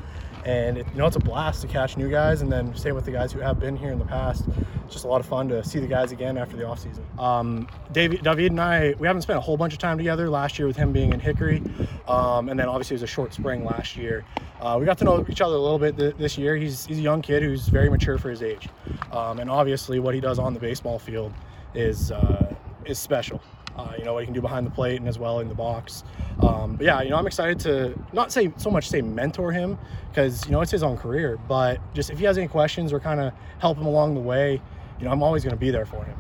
And 0.46 0.78
it, 0.78 0.88
you 0.94 0.98
know, 0.98 1.06
it's 1.06 1.18
a 1.18 1.20
blast 1.20 1.62
to 1.62 1.68
catch 1.68 1.98
new 1.98 2.10
guys, 2.10 2.42
and 2.42 2.52
then 2.52 2.74
same 2.76 2.96
with 2.96 3.04
the 3.04 3.12
guys 3.12 3.34
who 3.34 3.40
have 3.40 3.60
been 3.60 3.76
here 3.76 3.92
in 3.92 4.00
the 4.00 4.06
past. 4.06 4.46
It's 4.86 4.94
just 4.94 5.04
a 5.04 5.08
lot 5.08 5.20
of 5.20 5.28
fun 5.28 5.50
to 5.50 5.64
see 5.64 5.80
the 5.80 5.88
guys 5.88 6.14
again 6.14 6.38
after 6.38 6.56
the 6.56 6.64
offseason. 6.64 7.04
Um, 7.20 7.68
David, 7.92 8.24
David 8.24 8.52
and 8.52 8.62
I, 8.62 8.96
we 9.00 9.06
haven't 9.06 9.24
spent 9.24 9.38
a 9.38 9.42
whole 9.42 9.58
bunch 9.58 9.74
of 9.74 9.80
time 9.80 9.98
together. 9.98 10.30
Last 10.30 10.58
year 10.58 10.68
with 10.68 10.78
him 10.78 10.94
being 10.94 11.12
in 11.12 11.20
Hickory, 11.20 11.62
um, 12.08 12.48
and 12.48 12.58
then 12.58 12.70
obviously 12.70 12.94
it 12.94 13.00
was 13.02 13.04
a 13.04 13.08
short 13.08 13.34
spring 13.34 13.66
last 13.66 13.98
year. 13.98 14.24
Uh, 14.62 14.78
we 14.80 14.86
got 14.86 14.98
to 15.00 15.04
know 15.04 15.26
each 15.30 15.42
other 15.42 15.56
a 15.56 15.60
little 15.60 15.78
bit 15.78 15.98
th- 15.98 16.16
this 16.16 16.38
year. 16.38 16.56
He's, 16.56 16.86
he's 16.86 17.00
a 17.00 17.02
young 17.02 17.22
kid 17.22 17.44
who's 17.44 17.68
very 17.68 17.90
mature 17.90 18.18
for 18.18 18.30
his 18.30 18.42
age, 18.42 18.70
um, 19.12 19.40
and 19.40 19.50
obviously 19.50 20.00
what 20.00 20.16
he 20.16 20.22
does 20.22 20.40
on 20.40 20.54
the 20.54 20.60
baseball 20.60 21.00
field 21.00 21.34
is 21.76 22.12
uh, 22.12 22.56
is 22.86 22.98
special. 22.98 23.42
Uh, 23.80 23.94
you 23.98 24.04
know 24.04 24.14
what 24.14 24.20
he 24.20 24.26
can 24.26 24.34
do 24.34 24.42
behind 24.42 24.66
the 24.66 24.72
plate 24.72 25.00
and 25.00 25.08
as 25.08 25.18
well 25.18 25.40
in 25.40 25.48
the 25.48 25.56
box. 25.56 26.04
Um, 26.42 26.76
but 26.76 26.86
yeah, 26.86 27.02
you 27.02 27.10
know 27.10 27.16
I'm 27.16 27.28
excited 27.28 27.60
to 27.62 27.98
not 28.12 28.30
say 28.32 28.52
so 28.58 28.70
much 28.70 28.90
say 28.90 29.02
mentor 29.02 29.54
him 29.54 29.78
because 30.10 30.46
you 30.46 30.52
know 30.52 30.60
it's 30.60 30.72
his 30.72 30.84
own 30.84 30.98
career, 30.98 31.38
but 31.48 31.80
just 31.94 32.10
if 32.10 32.20
he 32.20 32.26
has 32.26 32.38
any 32.38 32.50
questions 32.50 32.92
or 32.92 33.00
kind 33.00 33.22
of 33.22 33.32
help 33.60 33.78
him 33.78 33.86
along 33.86 34.16
the 34.16 34.22
way, 34.22 34.62
you 35.00 35.06
know 35.06 35.12
I'm 35.12 35.24
always 35.24 35.44
going 35.44 35.56
to 35.56 35.60
be 35.60 35.72
there 35.72 35.86
for 35.86 36.04
him. 36.04 36.18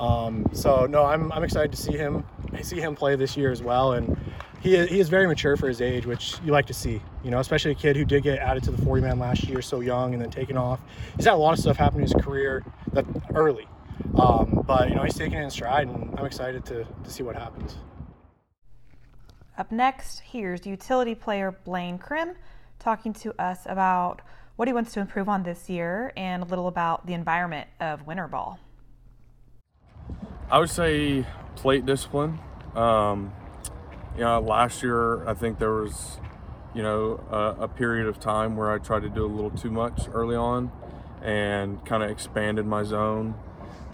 Um, 0.00 0.46
so 0.52 0.86
no, 0.86 1.04
I'm, 1.04 1.32
I'm 1.32 1.42
excited 1.42 1.72
to 1.72 1.78
see 1.78 1.96
him 1.96 2.24
see 2.62 2.80
him 2.80 2.94
play 2.94 3.16
this 3.16 3.36
year 3.36 3.50
as 3.50 3.62
well, 3.62 3.92
and 3.92 4.16
he 4.60 4.74
is, 4.74 4.88
he 4.90 5.00
is 5.00 5.08
very 5.08 5.26
mature 5.26 5.56
for 5.56 5.68
his 5.68 5.80
age, 5.80 6.04
which 6.04 6.34
you 6.44 6.52
like 6.52 6.66
to 6.66 6.74
see. 6.74 7.00
You 7.24 7.30
know, 7.30 7.38
especially 7.38 7.72
a 7.72 7.76
kid 7.76 7.96
who 7.96 8.04
did 8.04 8.22
get 8.22 8.38
added 8.38 8.64
to 8.64 8.70
the 8.70 8.82
40 8.82 9.02
man 9.02 9.18
last 9.18 9.44
year, 9.44 9.62
so 9.62 9.80
young, 9.80 10.12
and 10.12 10.22
then 10.22 10.30
taken 10.30 10.56
off. 10.56 10.80
He's 11.16 11.24
had 11.24 11.34
a 11.34 11.36
lot 11.36 11.52
of 11.52 11.58
stuff 11.58 11.76
happen 11.76 12.00
in 12.00 12.02
his 12.02 12.14
career 12.14 12.64
that 12.92 13.06
early, 13.34 13.66
um, 14.18 14.64
but 14.66 14.88
you 14.88 14.94
know 14.94 15.02
he's 15.02 15.14
taking 15.14 15.38
it 15.38 15.42
in 15.42 15.50
stride, 15.50 15.88
and 15.88 16.18
I'm 16.18 16.26
excited 16.26 16.64
to 16.66 16.84
to 16.84 17.10
see 17.10 17.22
what 17.22 17.36
happens. 17.36 17.76
Up 19.56 19.72
next, 19.72 20.20
here's 20.20 20.66
utility 20.66 21.14
player 21.14 21.50
Blaine 21.64 21.98
Crim 21.98 22.34
talking 22.78 23.12
to 23.12 23.34
us 23.42 23.60
about 23.66 24.22
what 24.54 24.68
he 24.68 24.74
wants 24.74 24.92
to 24.92 25.00
improve 25.00 25.28
on 25.28 25.42
this 25.42 25.68
year 25.68 26.12
and 26.16 26.42
a 26.42 26.46
little 26.46 26.68
about 26.68 27.06
the 27.06 27.14
environment 27.14 27.68
of 27.80 28.06
winter 28.06 28.28
ball. 28.28 28.58
I 30.50 30.58
would 30.58 30.70
say 30.70 31.26
plate 31.56 31.86
discipline. 31.86 32.38
Um, 32.74 33.32
you 34.16 34.22
know, 34.22 34.40
last 34.40 34.82
year 34.82 35.26
I 35.28 35.34
think 35.34 35.58
there 35.58 35.72
was, 35.72 36.18
you 36.74 36.82
know, 36.82 37.20
a, 37.30 37.64
a 37.64 37.68
period 37.68 38.06
of 38.06 38.20
time 38.20 38.56
where 38.56 38.70
I 38.70 38.78
tried 38.78 39.02
to 39.02 39.08
do 39.08 39.24
a 39.24 39.26
little 39.26 39.50
too 39.50 39.70
much 39.70 40.08
early 40.12 40.36
on, 40.36 40.70
and 41.22 41.84
kind 41.84 42.02
of 42.02 42.10
expanded 42.10 42.64
my 42.64 42.84
zone 42.84 43.34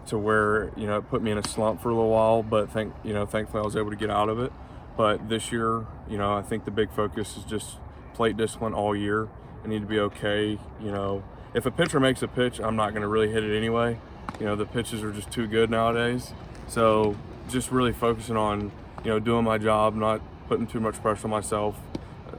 to 0.09 0.19
where 0.19 0.71
you 0.77 0.87
know 0.87 0.99
it 0.99 1.09
put 1.09 1.23
me 1.23 1.31
in 1.31 1.39
a 1.39 1.47
slump 1.47 1.83
for 1.83 1.91
a 1.91 1.95
little 1.95 2.11
while. 2.11 2.43
But 2.43 2.71
thank 2.71 2.95
you 3.03 3.13
know, 3.13 3.27
thankfully 3.27 3.63
I 3.63 3.65
was 3.65 3.77
able 3.77 3.91
to 3.91 3.97
get 3.97 4.11
out 4.11 4.29
of 4.29 4.39
it. 4.39 4.53
But 4.97 5.29
this 5.29 5.51
year, 5.51 5.87
you 6.09 6.19
know, 6.19 6.33
I 6.33 6.43
think 6.43 6.65
the 6.65 6.71
big 6.71 6.91
focus 6.93 7.37
is 7.37 7.45
just 7.45 7.77
plate 8.15 8.37
discipline 8.37 8.75
all 8.75 8.95
year. 8.95 9.29
I 9.65 9.69
need 9.69 9.81
to 9.81 9.87
be 9.87 9.99
okay, 9.99 10.59
you 10.81 10.91
know, 10.93 11.25
if 11.55 11.67
a 11.67 11.71
pitcher 11.71 12.01
makes 12.01 12.21
a 12.23 12.29
pitch, 12.29 12.61
I'm 12.61 12.77
not 12.77 12.91
going 12.91 13.03
to 13.03 13.09
really 13.09 13.31
hit 13.31 13.45
it 13.45 13.57
anyway. 13.57 13.99
You 14.41 14.47
know, 14.47 14.57
the 14.57 14.67
pitches 14.67 15.03
are 15.03 15.13
just 15.13 15.31
too 15.31 15.47
good 15.47 15.71
nowadays. 15.71 16.33
So 16.69 17.17
just 17.49 17.71
really 17.71 17.93
focusing 17.93 18.37
on, 18.37 18.73
you 19.05 19.11
know, 19.11 19.21
doing 19.21 19.45
my 19.45 19.59
job, 19.59 19.95
not 19.95 20.21
putting 20.49 20.67
too 20.67 20.81
much 20.81 21.01
pressure 21.01 21.27
on 21.27 21.31
myself. 21.31 21.77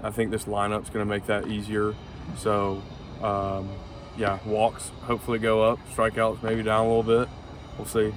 I 0.04 0.12
think 0.12 0.32
this 0.32 0.46
lineup's 0.46 0.90
going 0.90 1.06
to 1.06 1.10
make 1.10 1.26
that 1.28 1.48
easier. 1.48 1.96
So, 2.38 2.84
um, 3.22 3.70
yeah, 4.18 4.40
walks 4.46 4.90
hopefully 5.04 5.40
go 5.40 5.64
up, 5.64 5.80
strikeouts 5.96 6.44
maybe 6.44 6.62
down 6.64 6.86
a 6.86 6.88
little 6.88 7.04
bit. 7.04 7.30
We'll 7.78 7.88
see. 7.88 8.14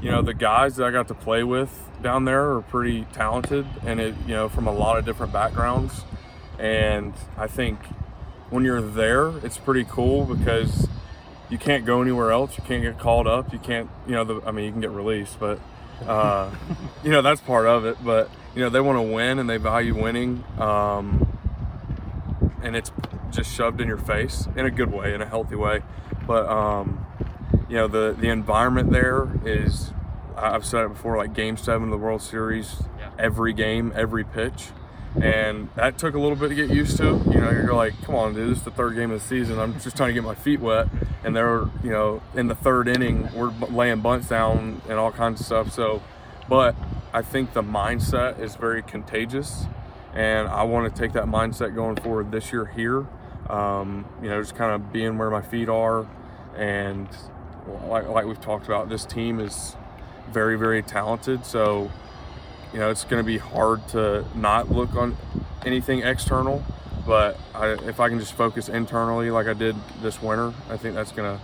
You 0.00 0.10
know, 0.10 0.22
the 0.22 0.34
guys 0.34 0.76
that 0.76 0.86
I 0.86 0.90
got 0.90 1.08
to 1.08 1.14
play 1.14 1.42
with 1.42 1.88
down 2.02 2.24
there 2.24 2.52
are 2.52 2.62
pretty 2.62 3.06
talented 3.12 3.66
and 3.84 4.00
it, 4.00 4.14
you 4.26 4.34
know, 4.34 4.48
from 4.48 4.66
a 4.66 4.72
lot 4.72 4.98
of 4.98 5.04
different 5.04 5.32
backgrounds. 5.32 6.04
And 6.58 7.14
I 7.36 7.46
think 7.46 7.78
when 8.50 8.64
you're 8.64 8.82
there, 8.82 9.28
it's 9.38 9.58
pretty 9.58 9.84
cool 9.84 10.24
because 10.24 10.88
you 11.48 11.58
can't 11.58 11.84
go 11.84 12.02
anywhere 12.02 12.32
else. 12.32 12.56
You 12.56 12.64
can't 12.64 12.82
get 12.82 12.98
called 12.98 13.26
up. 13.26 13.52
You 13.52 13.58
can't, 13.58 13.90
you 14.06 14.12
know, 14.12 14.24
the, 14.24 14.40
I 14.46 14.52
mean, 14.52 14.64
you 14.66 14.72
can 14.72 14.80
get 14.80 14.90
released, 14.90 15.38
but, 15.38 15.60
uh, 16.06 16.50
you 17.04 17.10
know, 17.10 17.22
that's 17.22 17.40
part 17.40 17.66
of 17.66 17.84
it. 17.84 17.96
But, 18.04 18.30
you 18.54 18.62
know, 18.62 18.70
they 18.70 18.80
want 18.80 18.96
to 18.98 19.02
win 19.02 19.38
and 19.38 19.48
they 19.48 19.56
value 19.56 20.00
winning. 20.00 20.44
Um, 20.58 21.26
and 22.62 22.76
it's 22.76 22.90
just 23.30 23.54
shoved 23.54 23.80
in 23.80 23.88
your 23.88 23.98
face 23.98 24.46
in 24.56 24.66
a 24.66 24.70
good 24.70 24.92
way, 24.92 25.14
in 25.14 25.22
a 25.22 25.26
healthy 25.26 25.56
way. 25.56 25.82
But, 26.26 26.46
um, 26.46 27.06
you 27.70 27.76
know, 27.76 27.88
the, 27.88 28.14
the 28.18 28.28
environment 28.28 28.92
there 28.92 29.28
is, 29.44 29.92
I've 30.36 30.66
said 30.66 30.84
it 30.84 30.88
before, 30.88 31.16
like 31.16 31.32
game 31.32 31.56
seven 31.56 31.84
of 31.84 31.90
the 31.90 31.96
World 31.96 32.20
Series, 32.20 32.82
every 33.18 33.54
game, 33.54 33.92
every 33.96 34.24
pitch 34.24 34.68
and 35.16 35.68
that 35.74 35.98
took 35.98 36.14
a 36.14 36.18
little 36.18 36.36
bit 36.36 36.48
to 36.48 36.54
get 36.54 36.70
used 36.70 36.96
to. 36.98 37.04
You 37.04 37.40
know, 37.40 37.50
you're 37.50 37.74
like, 37.74 38.00
come 38.02 38.14
on, 38.14 38.34
dude, 38.34 38.50
this 38.50 38.58
is 38.58 38.64
the 38.64 38.70
third 38.70 38.94
game 38.94 39.10
of 39.10 39.20
the 39.20 39.26
season. 39.26 39.58
I'm 39.58 39.78
just 39.80 39.96
trying 39.96 40.10
to 40.10 40.14
get 40.14 40.22
my 40.22 40.34
feet 40.34 40.60
wet, 40.60 40.88
and 41.24 41.34
they're, 41.34 41.68
you 41.82 41.90
know, 41.90 42.22
in 42.34 42.46
the 42.46 42.54
third 42.54 42.86
inning, 42.88 43.28
we're 43.34 43.50
laying 43.50 44.00
bunts 44.00 44.28
down 44.28 44.82
and 44.88 44.98
all 44.98 45.10
kinds 45.10 45.40
of 45.40 45.46
stuff. 45.46 45.72
So, 45.72 46.02
but 46.48 46.76
I 47.12 47.22
think 47.22 47.54
the 47.54 47.62
mindset 47.62 48.38
is 48.38 48.54
very 48.54 48.82
contagious, 48.82 49.64
and 50.14 50.48
I 50.48 50.62
want 50.62 50.94
to 50.94 51.00
take 51.00 51.12
that 51.14 51.26
mindset 51.26 51.74
going 51.74 51.96
forward 51.96 52.30
this 52.30 52.52
year 52.52 52.66
here. 52.66 53.06
Um, 53.48 54.06
you 54.22 54.28
know, 54.28 54.40
just 54.40 54.54
kind 54.54 54.72
of 54.72 54.92
being 54.92 55.18
where 55.18 55.30
my 55.30 55.42
feet 55.42 55.68
are, 55.68 56.06
and 56.56 57.08
like, 57.86 58.08
like 58.08 58.26
we've 58.26 58.40
talked 58.40 58.66
about, 58.66 58.88
this 58.88 59.04
team 59.04 59.40
is 59.40 59.76
very, 60.30 60.56
very 60.56 60.82
talented. 60.82 61.44
So 61.44 61.90
you 62.72 62.78
know, 62.78 62.90
it's 62.90 63.04
going 63.04 63.22
to 63.22 63.26
be 63.26 63.38
hard 63.38 63.86
to 63.88 64.24
not 64.34 64.70
look 64.70 64.94
on 64.94 65.16
anything 65.64 66.02
external. 66.02 66.62
But 67.06 67.38
I, 67.54 67.70
if 67.88 67.98
I 67.98 68.08
can 68.08 68.18
just 68.18 68.34
focus 68.34 68.68
internally, 68.68 69.30
like 69.30 69.46
I 69.46 69.54
did 69.54 69.74
this 70.02 70.22
winter, 70.22 70.52
I 70.68 70.76
think 70.76 70.94
that's 70.94 71.12
gonna 71.12 71.40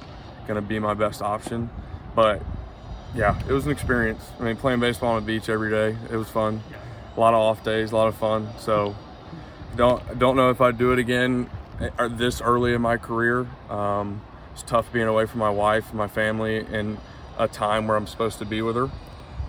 gonna 0.47 0.61
be 0.61 0.79
my 0.79 0.95
best 0.95 1.23
option. 1.23 1.71
But 2.15 2.43
yeah, 3.15 3.41
it 3.49 3.53
was 3.53 3.65
an 3.65 3.73
experience. 3.73 4.23
I 4.39 4.45
mean, 4.45 4.57
playing 4.57 4.81
baseball 4.81 5.15
on 5.15 5.25
the 5.25 5.27
beach 5.27 5.49
every 5.49 5.71
day, 5.71 5.97
it 6.11 6.17
was 6.17 6.29
fun. 6.29 6.63
A 7.17 7.21
lot 7.21 7.33
of 7.33 7.41
off 7.41 7.65
days, 7.65 7.91
a 7.91 7.97
lot 7.97 8.07
of 8.07 8.15
fun. 8.17 8.51
So 8.59 8.95
don't 9.77 10.19
don't 10.19 10.37
know 10.37 10.51
if 10.51 10.61
I'd 10.61 10.79
do 10.79 10.93
it 10.93 10.99
again 10.99 11.51
eh, 11.81 12.09
this 12.11 12.41
early 12.41 12.75
in 12.75 12.83
my 12.83 12.99
career. 12.99 13.47
Um, 13.71 14.21
it's 14.57 14.63
tough 14.63 14.91
being 14.91 15.07
away 15.07 15.27
from 15.27 15.41
my 15.41 15.51
wife 15.51 15.91
and 15.91 15.99
my 15.99 16.09
family 16.09 16.65
in 16.73 16.97
a 17.37 17.47
time 17.47 17.87
where 17.87 17.95
I'm 17.95 18.07
supposed 18.07 18.39
to 18.39 18.47
be 18.47 18.63
with 18.63 18.75
her. 18.77 18.91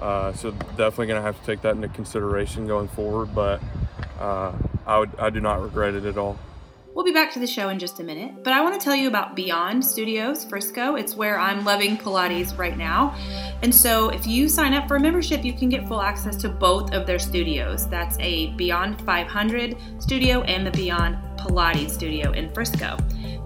Uh, 0.01 0.33
so 0.33 0.51
definitely 0.51 1.07
going 1.07 1.17
to 1.17 1.21
have 1.21 1.39
to 1.39 1.45
take 1.45 1.61
that 1.61 1.75
into 1.75 1.87
consideration 1.87 2.67
going 2.67 2.89
forward, 2.89 3.33
but 3.33 3.61
uh, 4.19 4.51
I, 4.85 4.99
would, 4.99 5.17
I 5.17 5.29
do 5.29 5.39
not 5.39 5.61
regret 5.61 5.93
it 5.93 6.03
at 6.03 6.17
all. 6.17 6.37
We'll 6.93 7.05
be 7.05 7.13
back 7.13 7.31
to 7.33 7.39
the 7.39 7.47
show 7.47 7.69
in 7.69 7.79
just 7.79 8.01
a 8.01 8.03
minute, 8.03 8.43
but 8.43 8.51
I 8.51 8.59
want 8.59 8.77
to 8.77 8.83
tell 8.83 8.95
you 8.95 9.07
about 9.07 9.33
Beyond 9.33 9.85
Studios 9.85 10.43
Frisco. 10.43 10.95
It's 10.95 11.15
where 11.15 11.39
I'm 11.39 11.63
loving 11.63 11.95
Pilates 11.95 12.57
right 12.57 12.77
now. 12.77 13.15
And 13.61 13.73
so 13.73 14.09
if 14.09 14.27
you 14.27 14.49
sign 14.49 14.73
up 14.73 14.89
for 14.89 14.97
a 14.97 14.99
membership, 14.99 15.45
you 15.45 15.53
can 15.53 15.69
get 15.69 15.87
full 15.87 16.01
access 16.01 16.35
to 16.37 16.49
both 16.49 16.93
of 16.93 17.07
their 17.07 17.19
studios. 17.19 17.87
That's 17.87 18.17
a 18.19 18.47
Beyond 18.55 19.01
500 19.03 19.77
studio 19.99 20.41
and 20.41 20.67
the 20.67 20.71
Beyond 20.71 21.17
Pilates 21.37 21.91
studio 21.91 22.31
in 22.31 22.51
Frisco. 22.51 22.97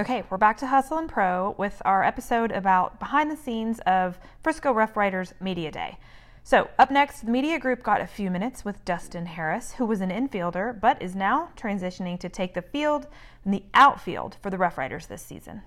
Okay, 0.00 0.24
we're 0.30 0.38
back 0.38 0.56
to 0.56 0.66
Hustle 0.66 0.96
and 0.96 1.10
Pro 1.10 1.54
with 1.58 1.82
our 1.84 2.02
episode 2.02 2.52
about 2.52 2.98
behind 2.98 3.30
the 3.30 3.36
scenes 3.36 3.80
of 3.80 4.18
Frisco 4.42 4.72
Rough 4.72 4.96
Riders 4.96 5.34
Media 5.42 5.70
Day. 5.70 5.98
So, 6.42 6.70
up 6.78 6.90
next, 6.90 7.26
the 7.26 7.30
media 7.30 7.58
group 7.58 7.82
got 7.82 8.00
a 8.00 8.06
few 8.06 8.30
minutes 8.30 8.64
with 8.64 8.82
Dustin 8.86 9.26
Harris, 9.26 9.72
who 9.72 9.84
was 9.84 10.00
an 10.00 10.08
infielder 10.08 10.80
but 10.80 11.02
is 11.02 11.14
now 11.14 11.50
transitioning 11.54 12.18
to 12.20 12.30
take 12.30 12.54
the 12.54 12.62
field 12.62 13.08
and 13.44 13.52
the 13.52 13.62
outfield 13.74 14.38
for 14.40 14.48
the 14.48 14.56
Rough 14.56 14.78
Riders 14.78 15.06
this 15.06 15.20
season. 15.20 15.60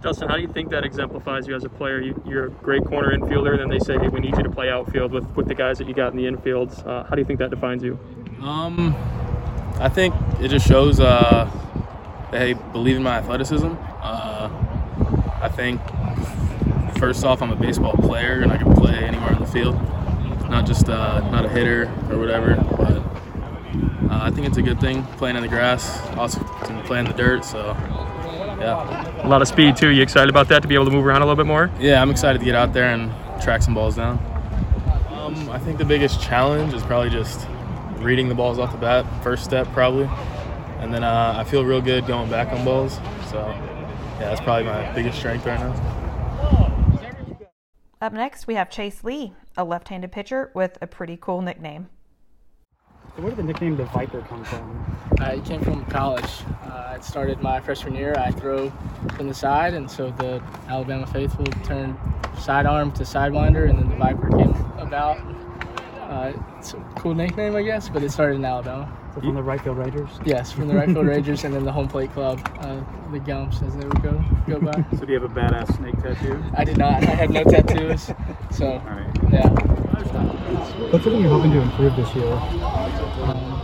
Dustin, 0.00 0.28
how 0.28 0.36
do 0.36 0.42
you 0.42 0.52
think 0.52 0.70
that 0.70 0.84
exemplifies 0.84 1.48
you 1.48 1.56
as 1.56 1.64
a 1.64 1.68
player? 1.68 2.00
You, 2.00 2.14
are 2.28 2.44
a 2.44 2.50
great 2.50 2.84
corner 2.84 3.12
infielder, 3.12 3.50
and 3.50 3.58
then 3.58 3.70
they 3.70 3.80
say, 3.80 3.98
hey, 3.98 4.06
we 4.06 4.20
need 4.20 4.36
you 4.36 4.44
to 4.44 4.50
play 4.50 4.70
outfield 4.70 5.10
with, 5.10 5.24
with 5.34 5.48
the 5.48 5.54
guys 5.56 5.78
that 5.78 5.88
you 5.88 5.94
got 5.94 6.12
in 6.12 6.16
the 6.16 6.26
infields. 6.26 6.86
Uh, 6.86 7.02
how 7.02 7.16
do 7.16 7.20
you 7.20 7.26
think 7.26 7.40
that 7.40 7.50
defines 7.50 7.82
you? 7.82 7.98
Um, 8.40 8.94
I 9.80 9.88
think 9.88 10.14
it 10.40 10.46
just 10.46 10.68
shows 10.68 11.00
uh, 11.00 11.50
they 12.32 12.54
believe 12.54 12.96
in 12.96 13.02
my 13.04 13.18
athleticism. 13.18 13.72
Uh, 14.02 14.50
I 15.40 15.48
think 15.48 15.80
first 16.98 17.24
off, 17.24 17.42
I'm 17.42 17.52
a 17.52 17.56
baseball 17.56 17.92
player 17.92 18.40
and 18.40 18.50
I 18.50 18.56
can 18.56 18.74
play 18.74 18.94
anywhere 18.94 19.32
on 19.34 19.40
the 19.40 19.46
field. 19.46 19.74
Not 20.50 20.66
just 20.66 20.88
uh, 20.88 21.20
not 21.30 21.44
a 21.44 21.48
hitter 21.48 21.84
or 22.10 22.18
whatever, 22.18 22.56
but 22.56 22.98
uh, 24.10 24.24
I 24.24 24.30
think 24.30 24.46
it's 24.46 24.56
a 24.56 24.62
good 24.62 24.80
thing 24.80 25.04
playing 25.18 25.36
in 25.36 25.42
the 25.42 25.48
grass. 25.48 26.00
Also, 26.16 26.40
can 26.64 26.82
play 26.82 26.98
in 26.98 27.04
the 27.04 27.12
dirt, 27.12 27.44
so 27.44 27.76
yeah. 28.60 29.26
A 29.26 29.28
lot 29.28 29.42
of 29.42 29.48
speed 29.48 29.76
too. 29.76 29.88
You 29.88 30.02
excited 30.02 30.30
about 30.30 30.48
that 30.48 30.62
to 30.62 30.68
be 30.68 30.74
able 30.74 30.86
to 30.86 30.90
move 30.90 31.06
around 31.06 31.22
a 31.22 31.26
little 31.26 31.36
bit 31.36 31.46
more? 31.46 31.70
Yeah, 31.80 32.00
I'm 32.00 32.10
excited 32.10 32.38
to 32.38 32.44
get 32.44 32.54
out 32.54 32.72
there 32.72 32.94
and 32.94 33.10
track 33.42 33.62
some 33.62 33.74
balls 33.74 33.96
down. 33.96 34.18
Um, 35.10 35.50
I 35.50 35.58
think 35.58 35.78
the 35.78 35.84
biggest 35.84 36.20
challenge 36.20 36.72
is 36.74 36.82
probably 36.82 37.10
just 37.10 37.46
reading 37.96 38.28
the 38.28 38.34
balls 38.34 38.58
off 38.58 38.72
the 38.72 38.78
bat. 38.78 39.06
First 39.22 39.44
step 39.44 39.66
probably, 39.72 40.08
and 40.82 40.92
then 40.92 41.04
uh, 41.04 41.34
I 41.36 41.44
feel 41.44 41.64
real 41.64 41.80
good 41.80 42.06
going 42.06 42.28
back 42.28 42.52
on 42.52 42.64
balls. 42.64 42.96
So 43.30 43.38
yeah, 44.18 44.28
that's 44.28 44.40
probably 44.40 44.64
my 44.64 44.92
biggest 44.92 45.16
strength 45.16 45.46
right 45.46 45.60
now. 45.60 45.92
Up 48.00 48.12
next, 48.12 48.48
we 48.48 48.56
have 48.56 48.68
Chase 48.68 49.04
Lee, 49.04 49.32
a 49.56 49.62
left 49.62 49.88
handed 49.88 50.10
pitcher 50.10 50.50
with 50.54 50.76
a 50.82 50.88
pretty 50.88 51.16
cool 51.20 51.40
nickname. 51.40 51.88
So 53.14 53.22
where 53.22 53.30
did 53.30 53.38
the 53.38 53.44
nickname 53.44 53.76
the 53.76 53.84
Viper 53.84 54.22
come 54.22 54.42
from? 54.42 54.98
Uh, 55.20 55.34
it 55.34 55.44
came 55.44 55.60
from 55.60 55.84
college. 55.86 56.30
Uh, 56.64 56.94
it 56.96 57.04
started 57.04 57.40
my 57.40 57.60
freshman 57.60 57.94
year. 57.94 58.14
I 58.18 58.32
throw 58.32 58.70
from 59.16 59.28
the 59.28 59.34
side, 59.34 59.74
and 59.74 59.88
so 59.88 60.10
the 60.10 60.42
Alabama 60.66 61.06
faithful 61.06 61.44
turned 61.62 61.96
sidearm 62.40 62.90
to 62.92 63.04
sidewinder, 63.04 63.70
and 63.70 63.78
then 63.78 63.88
the 63.88 63.96
Viper 63.96 64.28
came 64.30 64.54
about. 64.78 65.18
Uh, 66.10 66.32
it's 66.58 66.74
a 66.74 66.78
cool 66.96 67.14
nickname, 67.14 67.54
I 67.54 67.62
guess, 67.62 67.88
but 67.88 68.02
it 68.02 68.10
started 68.10 68.34
in 68.34 68.44
Alabama. 68.44 68.90
So 69.14 69.20
from 69.20 69.34
the 69.34 69.42
right 69.42 69.60
field 69.60 69.76
Rangers? 69.76 70.08
Yes, 70.24 70.52
from 70.52 70.68
the 70.68 70.74
right 70.74 70.88
field 70.88 71.06
Rangers, 71.14 71.44
and 71.44 71.52
then 71.54 71.64
the 71.64 71.72
home 71.72 71.86
plate 71.86 72.12
club, 72.12 72.40
uh, 72.60 72.80
the 73.10 73.18
Gumps, 73.18 73.60
as 73.62 73.76
they 73.76 73.84
would 73.84 74.02
go 74.02 74.24
go 74.48 74.58
by. 74.58 74.84
So 74.98 75.04
do 75.04 75.12
you 75.12 75.20
have 75.20 75.30
a 75.30 75.34
badass 75.34 75.76
snake 75.76 76.00
tattoo? 76.02 76.42
I 76.56 76.64
did 76.64 76.78
not. 76.78 77.02
I 77.04 77.14
have 77.14 77.30
no 77.30 77.44
tattoos. 77.44 78.10
So 78.50 78.78
right. 78.84 79.32
yeah. 79.32 79.48
What's 80.90 81.04
something 81.04 81.22
you're 81.22 81.30
hoping 81.30 81.52
to 81.52 81.60
improve 81.60 81.96
this 81.96 82.14
year? 82.14 82.32
Um, 82.32 83.62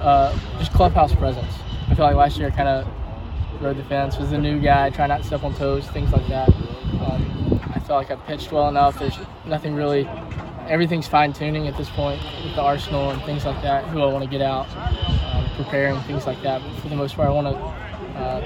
uh, 0.00 0.38
just 0.58 0.72
clubhouse 0.72 1.14
presence. 1.14 1.52
I 1.88 1.94
feel 1.94 2.04
like 2.04 2.16
last 2.16 2.36
year 2.36 2.48
I 2.48 2.50
kind 2.50 2.68
of 2.68 2.88
rode 3.60 3.76
the 3.76 3.84
fence, 3.84 4.18
was 4.18 4.30
the 4.30 4.38
new 4.38 4.60
guy, 4.60 4.90
try 4.90 5.06
not 5.06 5.18
to 5.18 5.24
step 5.24 5.44
on 5.44 5.54
toes, 5.54 5.86
things 5.88 6.12
like 6.12 6.26
that. 6.28 6.48
Um, 6.48 7.60
I 7.74 7.78
felt 7.80 8.08
like 8.08 8.10
I 8.10 8.16
pitched 8.26 8.50
well 8.50 8.68
enough. 8.68 8.98
There's 8.98 9.18
nothing 9.46 9.74
really 9.74 10.08
everything's 10.68 11.08
fine 11.08 11.32
tuning 11.32 11.66
at 11.66 11.76
this 11.76 11.88
point 11.90 12.22
with 12.44 12.54
the 12.54 12.62
arsenal 12.62 13.10
and 13.10 13.22
things 13.22 13.44
like 13.44 13.60
that. 13.62 13.84
Who 13.86 14.02
I 14.02 14.06
want 14.06 14.24
to 14.24 14.30
get 14.30 14.42
out, 14.42 14.68
um, 14.76 15.48
preparing 15.56 16.00
things 16.02 16.26
like 16.26 16.40
that. 16.42 16.62
But 16.62 16.74
for 16.80 16.88
the 16.88 16.96
most 16.96 17.16
part, 17.16 17.28
I 17.28 17.32
want 17.32 17.46
to 17.46 17.54
uh, 18.18 18.40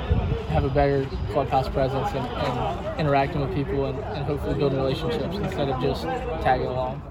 have 0.48 0.64
a 0.64 0.70
better 0.70 1.06
clubhouse 1.30 1.68
presence 1.68 2.08
and, 2.10 2.26
and 2.26 3.00
interacting 3.00 3.40
with 3.40 3.54
people 3.54 3.86
and, 3.86 3.98
and 3.98 4.24
hopefully 4.24 4.54
building 4.54 4.78
relationships 4.78 5.36
instead 5.36 5.68
of 5.68 5.80
just 5.80 6.04
tagging 6.42 6.66
along. 6.66 7.02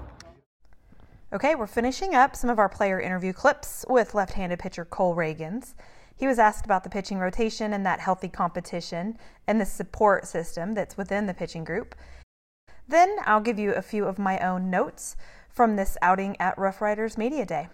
Okay, 1.32 1.54
we're 1.54 1.66
finishing 1.66 2.14
up 2.14 2.36
some 2.36 2.50
of 2.50 2.58
our 2.58 2.68
player 2.68 3.00
interview 3.00 3.32
clips 3.32 3.84
with 3.88 4.14
left 4.14 4.34
handed 4.34 4.58
pitcher 4.58 4.84
Cole 4.84 5.16
Ragans. 5.16 5.74
He 6.14 6.26
was 6.26 6.38
asked 6.38 6.66
about 6.66 6.84
the 6.84 6.90
pitching 6.90 7.18
rotation 7.18 7.72
and 7.72 7.84
that 7.86 8.00
healthy 8.00 8.28
competition 8.28 9.16
and 9.46 9.60
the 9.60 9.64
support 9.64 10.26
system 10.26 10.74
that's 10.74 10.96
within 10.96 11.26
the 11.26 11.34
pitching 11.34 11.64
group. 11.64 11.94
Then 12.92 13.16
I'll 13.24 13.40
give 13.40 13.58
you 13.58 13.72
a 13.72 13.80
few 13.80 14.04
of 14.04 14.18
my 14.18 14.38
own 14.40 14.68
notes 14.68 15.16
from 15.48 15.76
this 15.76 15.96
outing 16.02 16.38
at 16.38 16.58
Rough 16.58 16.82
Riders 16.82 17.16
Media 17.16 17.46
Day. 17.46 17.70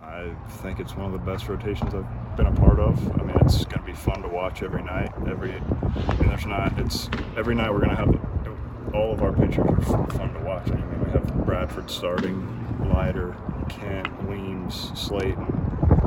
I 0.00 0.34
think 0.48 0.80
it's 0.80 0.96
one 0.96 1.04
of 1.04 1.12
the 1.12 1.18
best 1.18 1.46
rotations 1.46 1.92
I've 1.94 2.36
been 2.38 2.46
a 2.46 2.54
part 2.54 2.80
of. 2.80 3.20
I 3.20 3.22
mean, 3.22 3.36
it's 3.42 3.66
going 3.66 3.80
to 3.80 3.84
be 3.84 3.92
fun 3.92 4.22
to 4.22 4.28
watch 4.28 4.62
every 4.62 4.82
night. 4.82 5.12
Every, 5.28 5.52
I 5.52 6.14
mean, 6.14 6.28
there's 6.30 6.46
not. 6.46 6.78
It's 6.78 7.10
every 7.36 7.54
night 7.54 7.70
we're 7.70 7.84
going 7.84 7.90
to 7.90 7.96
have 7.96 8.94
all 8.94 9.12
of 9.12 9.22
our 9.22 9.34
pitchers 9.34 9.90
are 9.90 10.10
fun 10.12 10.32
to 10.32 10.40
watch. 10.40 10.70
I 10.70 10.74
mean, 10.74 11.04
we 11.04 11.10
have 11.10 11.44
Bradford 11.44 11.90
starting, 11.90 12.88
Leiter, 12.90 13.36
Kent, 13.68 14.26
Weems, 14.26 14.90
Slayton. 14.98 15.36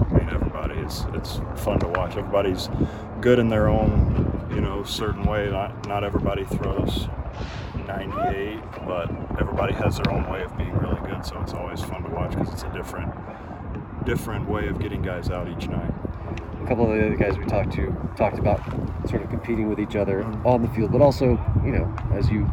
I 0.10 0.18
mean, 0.18 0.30
everybody. 0.32 0.80
It's 0.80 1.06
it's 1.14 1.40
fun 1.58 1.78
to 1.82 1.88
watch. 1.88 2.18
Everybody's 2.18 2.68
good 3.22 3.38
in 3.38 3.50
their 3.50 3.70
own, 3.70 4.50
you 4.50 4.60
know, 4.60 4.84
certain 4.84 5.22
way. 5.22 5.52
Not 5.52 5.88
not 5.88 6.04
everybody 6.04 6.46
throws 6.46 7.08
98, 7.88 8.60
but 8.86 9.10
everybody 9.40 9.74
has 9.74 9.98
their 9.98 10.14
own 10.14 10.30
way 10.30 10.44
of 10.44 10.56
being 10.58 10.74
really 10.78 11.00
good. 11.08 11.26
So 11.26 11.40
it's 11.42 11.54
always 11.54 11.82
fun 11.82 12.04
to 12.04 12.10
watch 12.10 12.32
because 12.32 12.52
it's 12.54 12.64
a 12.64 12.74
different 12.74 13.14
different 14.06 14.50
way 14.50 14.68
of 14.68 14.80
getting 14.80 15.02
guys 15.02 15.30
out 15.30 15.48
each 15.48 15.68
night. 15.68 15.94
A 16.62 16.68
couple 16.68 16.92
of 16.92 16.98
the 16.98 17.06
other 17.06 17.16
guys 17.16 17.38
we 17.38 17.46
talked 17.46 17.72
to 17.74 17.96
talked 18.16 18.40
about 18.40 18.60
sort 19.10 19.22
of 19.22 19.30
competing 19.30 19.70
with 19.70 19.80
each 19.80 19.96
other 19.96 20.24
mm-hmm. 20.24 20.48
on 20.48 20.62
the 20.62 20.70
field, 20.70 20.92
but 20.92 21.02
also, 21.02 21.40
you 21.64 21.72
know, 21.72 21.94
as 22.14 22.30
you 22.30 22.50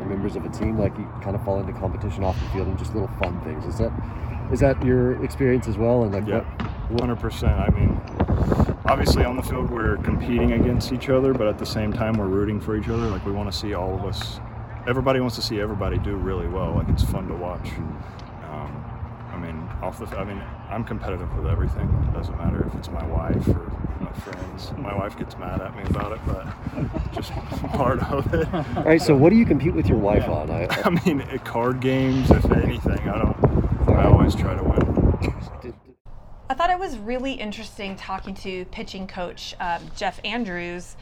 are 0.00 0.06
members 0.06 0.36
of 0.36 0.44
a 0.44 0.48
team, 0.48 0.78
like 0.78 0.96
you 0.98 1.08
kind 1.22 1.36
of 1.36 1.44
fall 1.44 1.60
into 1.60 1.72
competition 1.72 2.24
off 2.24 2.38
the 2.40 2.48
field 2.50 2.68
and 2.68 2.78
just 2.78 2.94
little 2.94 3.10
fun 3.20 3.40
things. 3.42 3.64
Is 3.66 3.78
that 3.78 3.92
is 4.52 4.60
that 4.60 4.82
your 4.84 5.22
experience 5.24 5.66
as 5.66 5.78
well? 5.78 6.02
And 6.02 6.12
like, 6.12 6.26
yeah, 6.26 6.44
hundred 6.98 7.20
percent. 7.20 7.52
I 7.52 7.70
mean, 7.70 8.00
obviously 8.86 9.24
on 9.24 9.36
the 9.36 9.42
field 9.42 9.70
we're 9.70 9.96
competing 9.98 10.52
against 10.52 10.92
each 10.92 11.08
other, 11.08 11.32
but 11.32 11.46
at 11.46 11.58
the 11.58 11.66
same 11.66 11.92
time 11.92 12.14
we're 12.14 12.26
rooting 12.26 12.60
for 12.60 12.76
each 12.76 12.88
other. 12.88 13.08
Like 13.08 13.24
we 13.24 13.32
want 13.32 13.50
to 13.50 13.56
see 13.56 13.74
all 13.74 13.94
of 13.94 14.04
us. 14.04 14.40
Everybody 14.86 15.20
wants 15.20 15.36
to 15.36 15.42
see 15.42 15.60
everybody 15.60 15.98
do 15.98 16.16
really 16.16 16.48
well. 16.48 16.74
Like 16.74 16.88
it's 16.88 17.04
fun 17.04 17.28
to 17.28 17.34
watch. 17.34 17.68
Um, 18.48 18.84
I 19.30 19.38
mean, 19.38 19.56
off 19.80 19.98
the. 19.98 20.06
I 20.18 20.24
mean, 20.24 20.42
I'm 20.68 20.82
competitive 20.82 21.32
with 21.36 21.46
everything. 21.46 21.88
It 22.08 22.14
doesn't 22.14 22.36
matter 22.36 22.66
if 22.66 22.74
it's 22.74 22.90
my 22.90 23.06
wife 23.06 23.46
or 23.46 23.72
my 24.00 24.12
friends. 24.12 24.72
My 24.76 24.94
wife 24.94 25.16
gets 25.16 25.38
mad 25.38 25.60
at 25.60 25.76
me 25.76 25.84
about 25.84 26.12
it, 26.12 26.20
but 26.26 27.12
just 27.12 27.30
part 27.72 28.02
of 28.10 28.34
it. 28.34 28.52
All 28.52 28.82
right. 28.82 29.00
So, 29.00 29.16
what 29.16 29.30
do 29.30 29.36
you 29.36 29.46
compete 29.46 29.72
with 29.72 29.86
your 29.86 29.98
wife 29.98 30.28
on? 30.28 30.50
I, 30.50 30.66
I 30.84 30.90
mean, 30.90 31.20
card 31.44 31.80
games, 31.80 32.30
if 32.30 32.50
anything. 32.50 33.08
I 33.08 33.18
don't. 33.18 33.88
I 33.88 34.06
always 34.06 34.34
try 34.34 34.56
to 34.56 34.62
win. 34.64 34.72
I 36.50 36.54
thought 36.54 36.70
it 36.70 36.78
was 36.78 36.98
really 36.98 37.32
interesting 37.32 37.96
talking 37.96 38.34
to 38.34 38.64
pitching 38.66 39.06
coach 39.06 39.54
um, 39.60 39.80
Jeff 39.96 40.20
Andrews. 40.24 40.96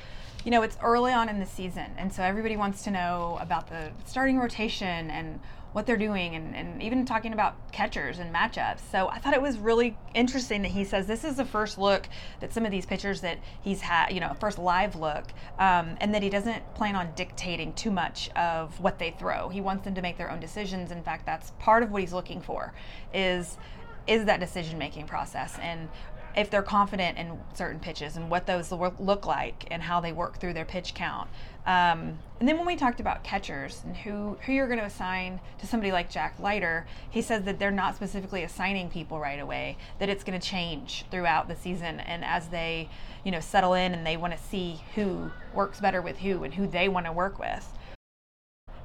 You 0.44 0.50
know, 0.50 0.62
it's 0.62 0.78
early 0.82 1.12
on 1.12 1.28
in 1.28 1.38
the 1.38 1.46
season, 1.46 1.86
and 1.98 2.12
so 2.12 2.22
everybody 2.22 2.56
wants 2.56 2.82
to 2.84 2.90
know 2.90 3.38
about 3.40 3.68
the 3.68 3.90
starting 4.06 4.38
rotation 4.38 5.10
and 5.10 5.38
what 5.72 5.86
they're 5.86 5.96
doing 5.96 6.34
and, 6.34 6.56
and 6.56 6.82
even 6.82 7.04
talking 7.04 7.32
about 7.32 7.70
catchers 7.72 8.18
and 8.18 8.34
matchups. 8.34 8.80
So 8.90 9.08
I 9.08 9.18
thought 9.18 9.34
it 9.34 9.42
was 9.42 9.58
really 9.58 9.96
interesting 10.14 10.62
that 10.62 10.70
he 10.72 10.84
says 10.84 11.06
this 11.06 11.24
is 11.24 11.36
the 11.36 11.44
first 11.44 11.78
look 11.78 12.08
that 12.40 12.52
some 12.52 12.64
of 12.64 12.72
these 12.72 12.86
pitchers 12.86 13.20
that 13.20 13.38
he's 13.60 13.80
had, 13.80 14.08
you 14.12 14.20
know, 14.20 14.34
first 14.40 14.58
live 14.58 14.96
look, 14.96 15.26
um, 15.58 15.96
and 16.00 16.14
that 16.14 16.22
he 16.22 16.30
doesn't 16.30 16.74
plan 16.74 16.96
on 16.96 17.12
dictating 17.14 17.72
too 17.74 17.90
much 17.90 18.30
of 18.30 18.80
what 18.80 18.98
they 18.98 19.10
throw. 19.12 19.48
He 19.48 19.60
wants 19.60 19.84
them 19.84 19.94
to 19.94 20.02
make 20.02 20.16
their 20.16 20.30
own 20.30 20.40
decisions. 20.40 20.90
In 20.90 21.02
fact, 21.02 21.26
that's 21.26 21.52
part 21.58 21.82
of 21.82 21.92
what 21.92 22.00
he's 22.00 22.12
looking 22.12 22.40
for 22.40 22.72
is 23.14 23.58
is 24.06 24.24
that 24.24 24.40
decision 24.40 24.78
making 24.78 25.06
process 25.06 25.56
and 25.60 25.88
if 26.36 26.50
they're 26.50 26.62
confident 26.62 27.18
in 27.18 27.38
certain 27.54 27.80
pitches 27.80 28.16
and 28.16 28.30
what 28.30 28.46
those 28.46 28.72
look 28.72 29.26
like 29.26 29.66
and 29.70 29.82
how 29.82 30.00
they 30.00 30.12
work 30.12 30.38
through 30.38 30.52
their 30.52 30.64
pitch 30.64 30.94
count. 30.94 31.28
Um, 31.66 32.18
and 32.38 32.48
then 32.48 32.56
when 32.56 32.66
we 32.66 32.74
talked 32.74 33.00
about 33.00 33.22
catchers 33.22 33.82
and 33.84 33.96
who, 33.96 34.38
who 34.46 34.52
you're 34.52 34.66
going 34.66 34.78
to 34.78 34.84
assign 34.84 35.40
to 35.58 35.66
somebody 35.66 35.92
like 35.92 36.08
Jack 36.08 36.38
Leiter, 36.38 36.86
he 37.10 37.20
says 37.20 37.44
that 37.44 37.58
they're 37.58 37.70
not 37.70 37.96
specifically 37.96 38.42
assigning 38.42 38.88
people 38.88 39.20
right 39.20 39.38
away, 39.38 39.76
that 39.98 40.08
it's 40.08 40.24
going 40.24 40.38
to 40.38 40.46
change 40.46 41.04
throughout 41.10 41.48
the 41.48 41.56
season. 41.56 42.00
And 42.00 42.24
as 42.24 42.48
they, 42.48 42.88
you 43.24 43.30
know, 43.30 43.40
settle 43.40 43.74
in 43.74 43.92
and 43.92 44.06
they 44.06 44.16
want 44.16 44.32
to 44.32 44.42
see 44.42 44.80
who 44.94 45.30
works 45.54 45.80
better 45.80 46.00
with 46.00 46.18
who 46.18 46.44
and 46.44 46.54
who 46.54 46.66
they 46.66 46.88
want 46.88 47.06
to 47.06 47.12
work 47.12 47.38
with. 47.38 47.66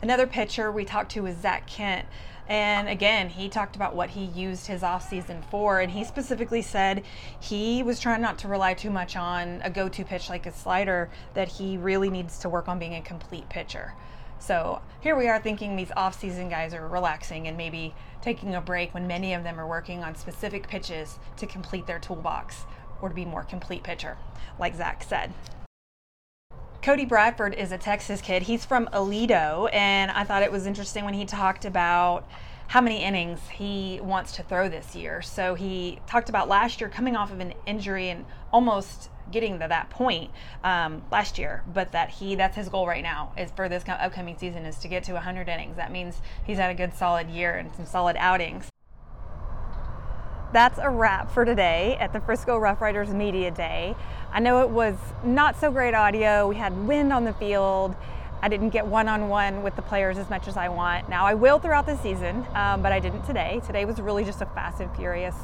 Another 0.02 0.28
pitcher 0.28 0.72
we 0.72 0.84
talked 0.86 1.12
to 1.14 1.22
was 1.22 1.38
Zak 1.38 1.66
Kent. 1.68 2.06
And 2.48 2.88
again, 2.88 3.30
he 3.30 3.50
talked 3.50 3.76
about 3.76 3.96
what 3.96 4.12
he 4.12 4.26
used 4.26 4.68
his 4.68 4.82
offseason 4.82 5.44
for. 5.50 5.80
And 5.80 5.92
he 5.92 6.04
specifically 6.04 6.62
said 6.62 7.04
he 7.40 7.82
was 7.82 8.00
trying 8.00 8.22
not 8.22 8.38
to 8.40 8.48
rely 8.48 8.74
too 8.74 8.92
much 8.92 9.16
on 9.16 9.62
a 9.64 9.70
go 9.70 9.90
to 9.90 10.04
pitch 10.04 10.30
like 10.30 10.46
a 10.46 10.52
slider, 10.52 11.10
that 11.34 11.48
he 11.48 11.78
really 11.78 12.10
needs 12.10 12.38
to 12.40 12.50
work 12.50 12.68
on 12.68 12.78
being 12.80 12.96
a 12.96 13.02
complete 13.02 13.50
pitcher. 13.50 13.94
So 14.38 14.82
here 15.02 15.16
we 15.16 15.28
are 15.28 15.40
thinking 15.40 15.76
these 15.76 15.92
off-season 15.96 16.50
guys 16.50 16.74
are 16.74 16.88
relaxing 16.88 17.48
and 17.48 17.58
maybe 17.58 17.96
taking 18.22 18.54
a 18.54 18.62
break 18.62 18.94
when 18.94 19.08
many 19.08 19.34
of 19.34 19.44
them 19.44 19.60
are 19.60 19.68
working 19.68 20.04
on 20.04 20.14
specific 20.14 20.68
pitches 20.68 21.18
to 21.38 21.48
complete 21.48 21.88
their 21.88 22.00
toolbox 22.00 22.66
or 23.02 23.10
to 23.10 23.16
be 23.16 23.26
more 23.26 23.44
complete 23.44 23.82
pitcher, 23.82 24.18
like 24.60 24.76
Zach 24.76 25.04
said. 25.04 25.34
Cody 26.82 27.06
Bradford 27.06 27.56
is 27.56 27.72
a 27.72 27.80
Texas 27.80 28.22
kid. 28.22 28.44
He's 28.44 28.64
from 28.64 28.88
Aledo, 28.94 29.74
and 29.74 30.12
I 30.12 30.24
thought 30.24 30.44
it 30.44 30.52
was 30.52 30.68
interesting 30.68 31.04
when 31.04 31.16
he 31.16 31.26
talked 31.26 31.66
about 31.66 32.30
how 32.68 32.80
many 32.82 33.04
innings 33.04 33.40
he 33.50 34.00
wants 34.02 34.34
to 34.34 34.44
throw 34.44 34.70
this 34.70 34.96
year. 34.96 35.22
So 35.22 35.56
he 35.56 36.00
talked 36.06 36.30
about 36.30 36.48
last 36.48 36.80
year 36.80 36.90
coming 36.90 37.16
off 37.16 37.32
of 37.32 37.40
an 37.40 37.54
injury 37.66 38.10
and 38.10 38.26
almost 38.54 39.10
getting 39.32 39.60
to 39.60 39.68
that 39.68 39.90
point 39.90 40.30
um, 40.64 41.02
last 41.12 41.40
year, 41.40 41.64
but 41.74 41.92
that 41.94 42.10
he 42.12 42.36
that's 42.36 42.56
his 42.56 42.70
goal 42.70 42.86
right 42.86 43.04
now 43.04 43.34
is 43.36 43.50
for 43.56 43.68
this 43.68 43.84
upcoming 43.88 44.38
season 44.38 44.66
is 44.66 44.78
to 44.78 44.88
get 44.88 45.04
to 45.06 45.14
100 45.14 45.50
innings. 45.50 45.78
That 45.78 45.92
means 45.92 46.22
he's 46.46 46.58
had 46.58 46.70
a 46.70 46.76
good 46.76 46.94
solid 46.94 47.30
year 47.30 47.56
and 47.56 47.74
some 47.76 47.88
solid 47.88 48.16
outings 48.20 48.70
that's 50.56 50.80
a 50.80 50.90
wrap 50.90 51.30
for 51.30 51.44
today 51.44 51.98
at 52.00 52.14
the 52.14 52.22
Frisco 52.22 52.58
Rough 52.58 52.80
Riders 52.80 53.10
Media 53.10 53.52
Day. 53.52 53.94
I 54.32 54.40
know 54.40 54.62
it 54.62 54.70
was 54.70 54.96
not 55.22 55.60
so 55.60 55.70
great 55.70 55.94
audio. 55.94 56.48
We 56.48 56.56
had 56.56 56.88
wind 56.88 57.12
on 57.12 57.26
the 57.26 57.34
field. 57.34 57.94
I 58.42 58.48
didn't 58.48 58.70
get 58.70 58.88
one 58.88 59.10
on 59.10 59.28
one 59.28 59.64
with 59.64 59.76
the 59.76 59.82
players 59.82 60.18
as 60.18 60.30
much 60.30 60.48
as 60.48 60.56
I 60.56 60.70
want. 60.70 61.10
Now, 61.10 61.26
I 61.26 61.34
will 61.34 61.60
throughout 61.60 61.86
the 61.86 61.98
season, 61.98 62.46
um, 62.54 62.82
but 62.82 62.94
I 62.94 63.02
didn't 63.02 63.24
today. 63.24 63.62
Today 63.66 63.84
was 63.84 64.00
really 64.00 64.24
just 64.24 64.42
a 64.42 64.46
fast 64.46 64.80
and 64.80 64.96
furious 64.96 65.36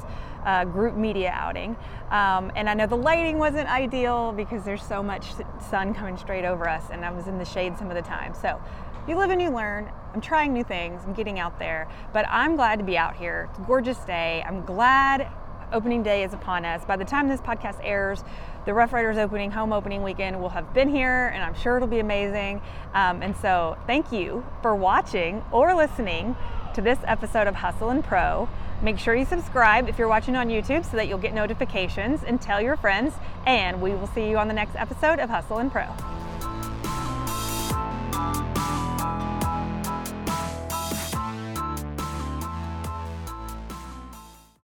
uh, 0.46 0.64
group 0.64 0.96
media 0.96 1.32
outing. 1.36 1.76
Um, 2.10 2.50
and 2.56 2.70
I 2.70 2.74
know 2.74 2.88
the 2.88 2.96
lighting 2.96 3.38
wasn't 3.38 3.68
ideal 3.68 4.32
because 4.32 4.64
there's 4.64 4.82
so 4.82 5.04
much 5.04 5.34
sun 5.70 5.94
coming 5.94 6.16
straight 6.16 6.46
over 6.46 6.70
us, 6.70 6.86
and 6.90 7.04
I 7.04 7.12
was 7.12 7.28
in 7.28 7.38
the 7.38 7.44
shade 7.44 7.78
some 7.78 7.90
of 7.90 7.96
the 7.96 8.02
time. 8.02 8.34
So 8.34 8.62
you 9.08 9.18
live 9.18 9.30
and 9.30 9.42
you 9.42 9.50
learn. 9.50 9.92
I'm 10.14 10.22
trying 10.22 10.54
new 10.54 10.64
things, 10.64 11.02
I'm 11.06 11.14
getting 11.14 11.40
out 11.40 11.58
there, 11.58 11.88
but 12.14 12.26
I'm 12.30 12.56
glad 12.56 12.80
to 12.80 12.86
be 12.86 12.98
out 12.98 13.16
here. 13.16 13.48
It's 13.50 13.60
a 13.60 13.62
gorgeous 13.64 13.98
day. 14.00 14.44
I'm 14.46 14.66
glad 14.66 15.32
opening 15.72 16.04
day 16.04 16.24
is 16.24 16.34
upon 16.34 16.66
us. 16.66 16.84
By 16.86 16.98
the 16.98 17.06
time 17.06 17.30
this 17.30 17.42
podcast 17.42 17.80
airs, 17.82 18.24
the 18.66 18.74
Rough 18.74 18.94
Riders 18.94 19.18
opening, 19.18 19.52
home 19.52 19.74
opening 19.74 20.04
weekend 20.04 20.42
will 20.42 20.50
have 20.50 20.74
been 20.74 20.90
here, 20.90 21.32
and 21.34 21.44
I'm 21.44 21.56
sure 21.56 21.78
it'll 21.78 21.88
be 21.88 22.00
amazing. 22.00 22.62
Um, 22.94 23.22
and 23.22 23.36
so, 23.38 23.78
thank 23.88 24.12
you 24.12 24.46
for 24.62 24.76
watching 24.76 25.44
or 25.52 25.74
listening 25.74 26.36
to 26.74 26.82
this 26.82 27.00
episode 27.06 27.48
of 27.48 27.56
Hustle 27.56 27.90
and 27.90 28.04
Pro. 28.04 28.48
Make 28.82 28.98
sure 28.98 29.16
you 29.16 29.26
subscribe 29.26 29.88
if 29.88 29.98
you're 29.98 30.08
watching 30.08 30.36
on 30.36 30.50
YouTube 30.50 30.90
so 30.90 30.98
that 30.98 31.08
you'll 31.08 31.20
get 31.20 31.34
notifications 31.34 32.24
and 32.24 32.42
tell 32.42 32.62
your 32.62 32.76
friends. 32.76 33.14
And 33.46 33.82
we 33.82 33.92
will 33.92 34.08
see 34.08 34.30
you 34.30 34.38
on 34.38 34.48
the 34.48 34.54
next 34.54 34.76
episode 34.76 35.20
of 35.20 35.30
Hustle 35.30 35.60
and 35.60 35.72
Pro. 35.72 36.21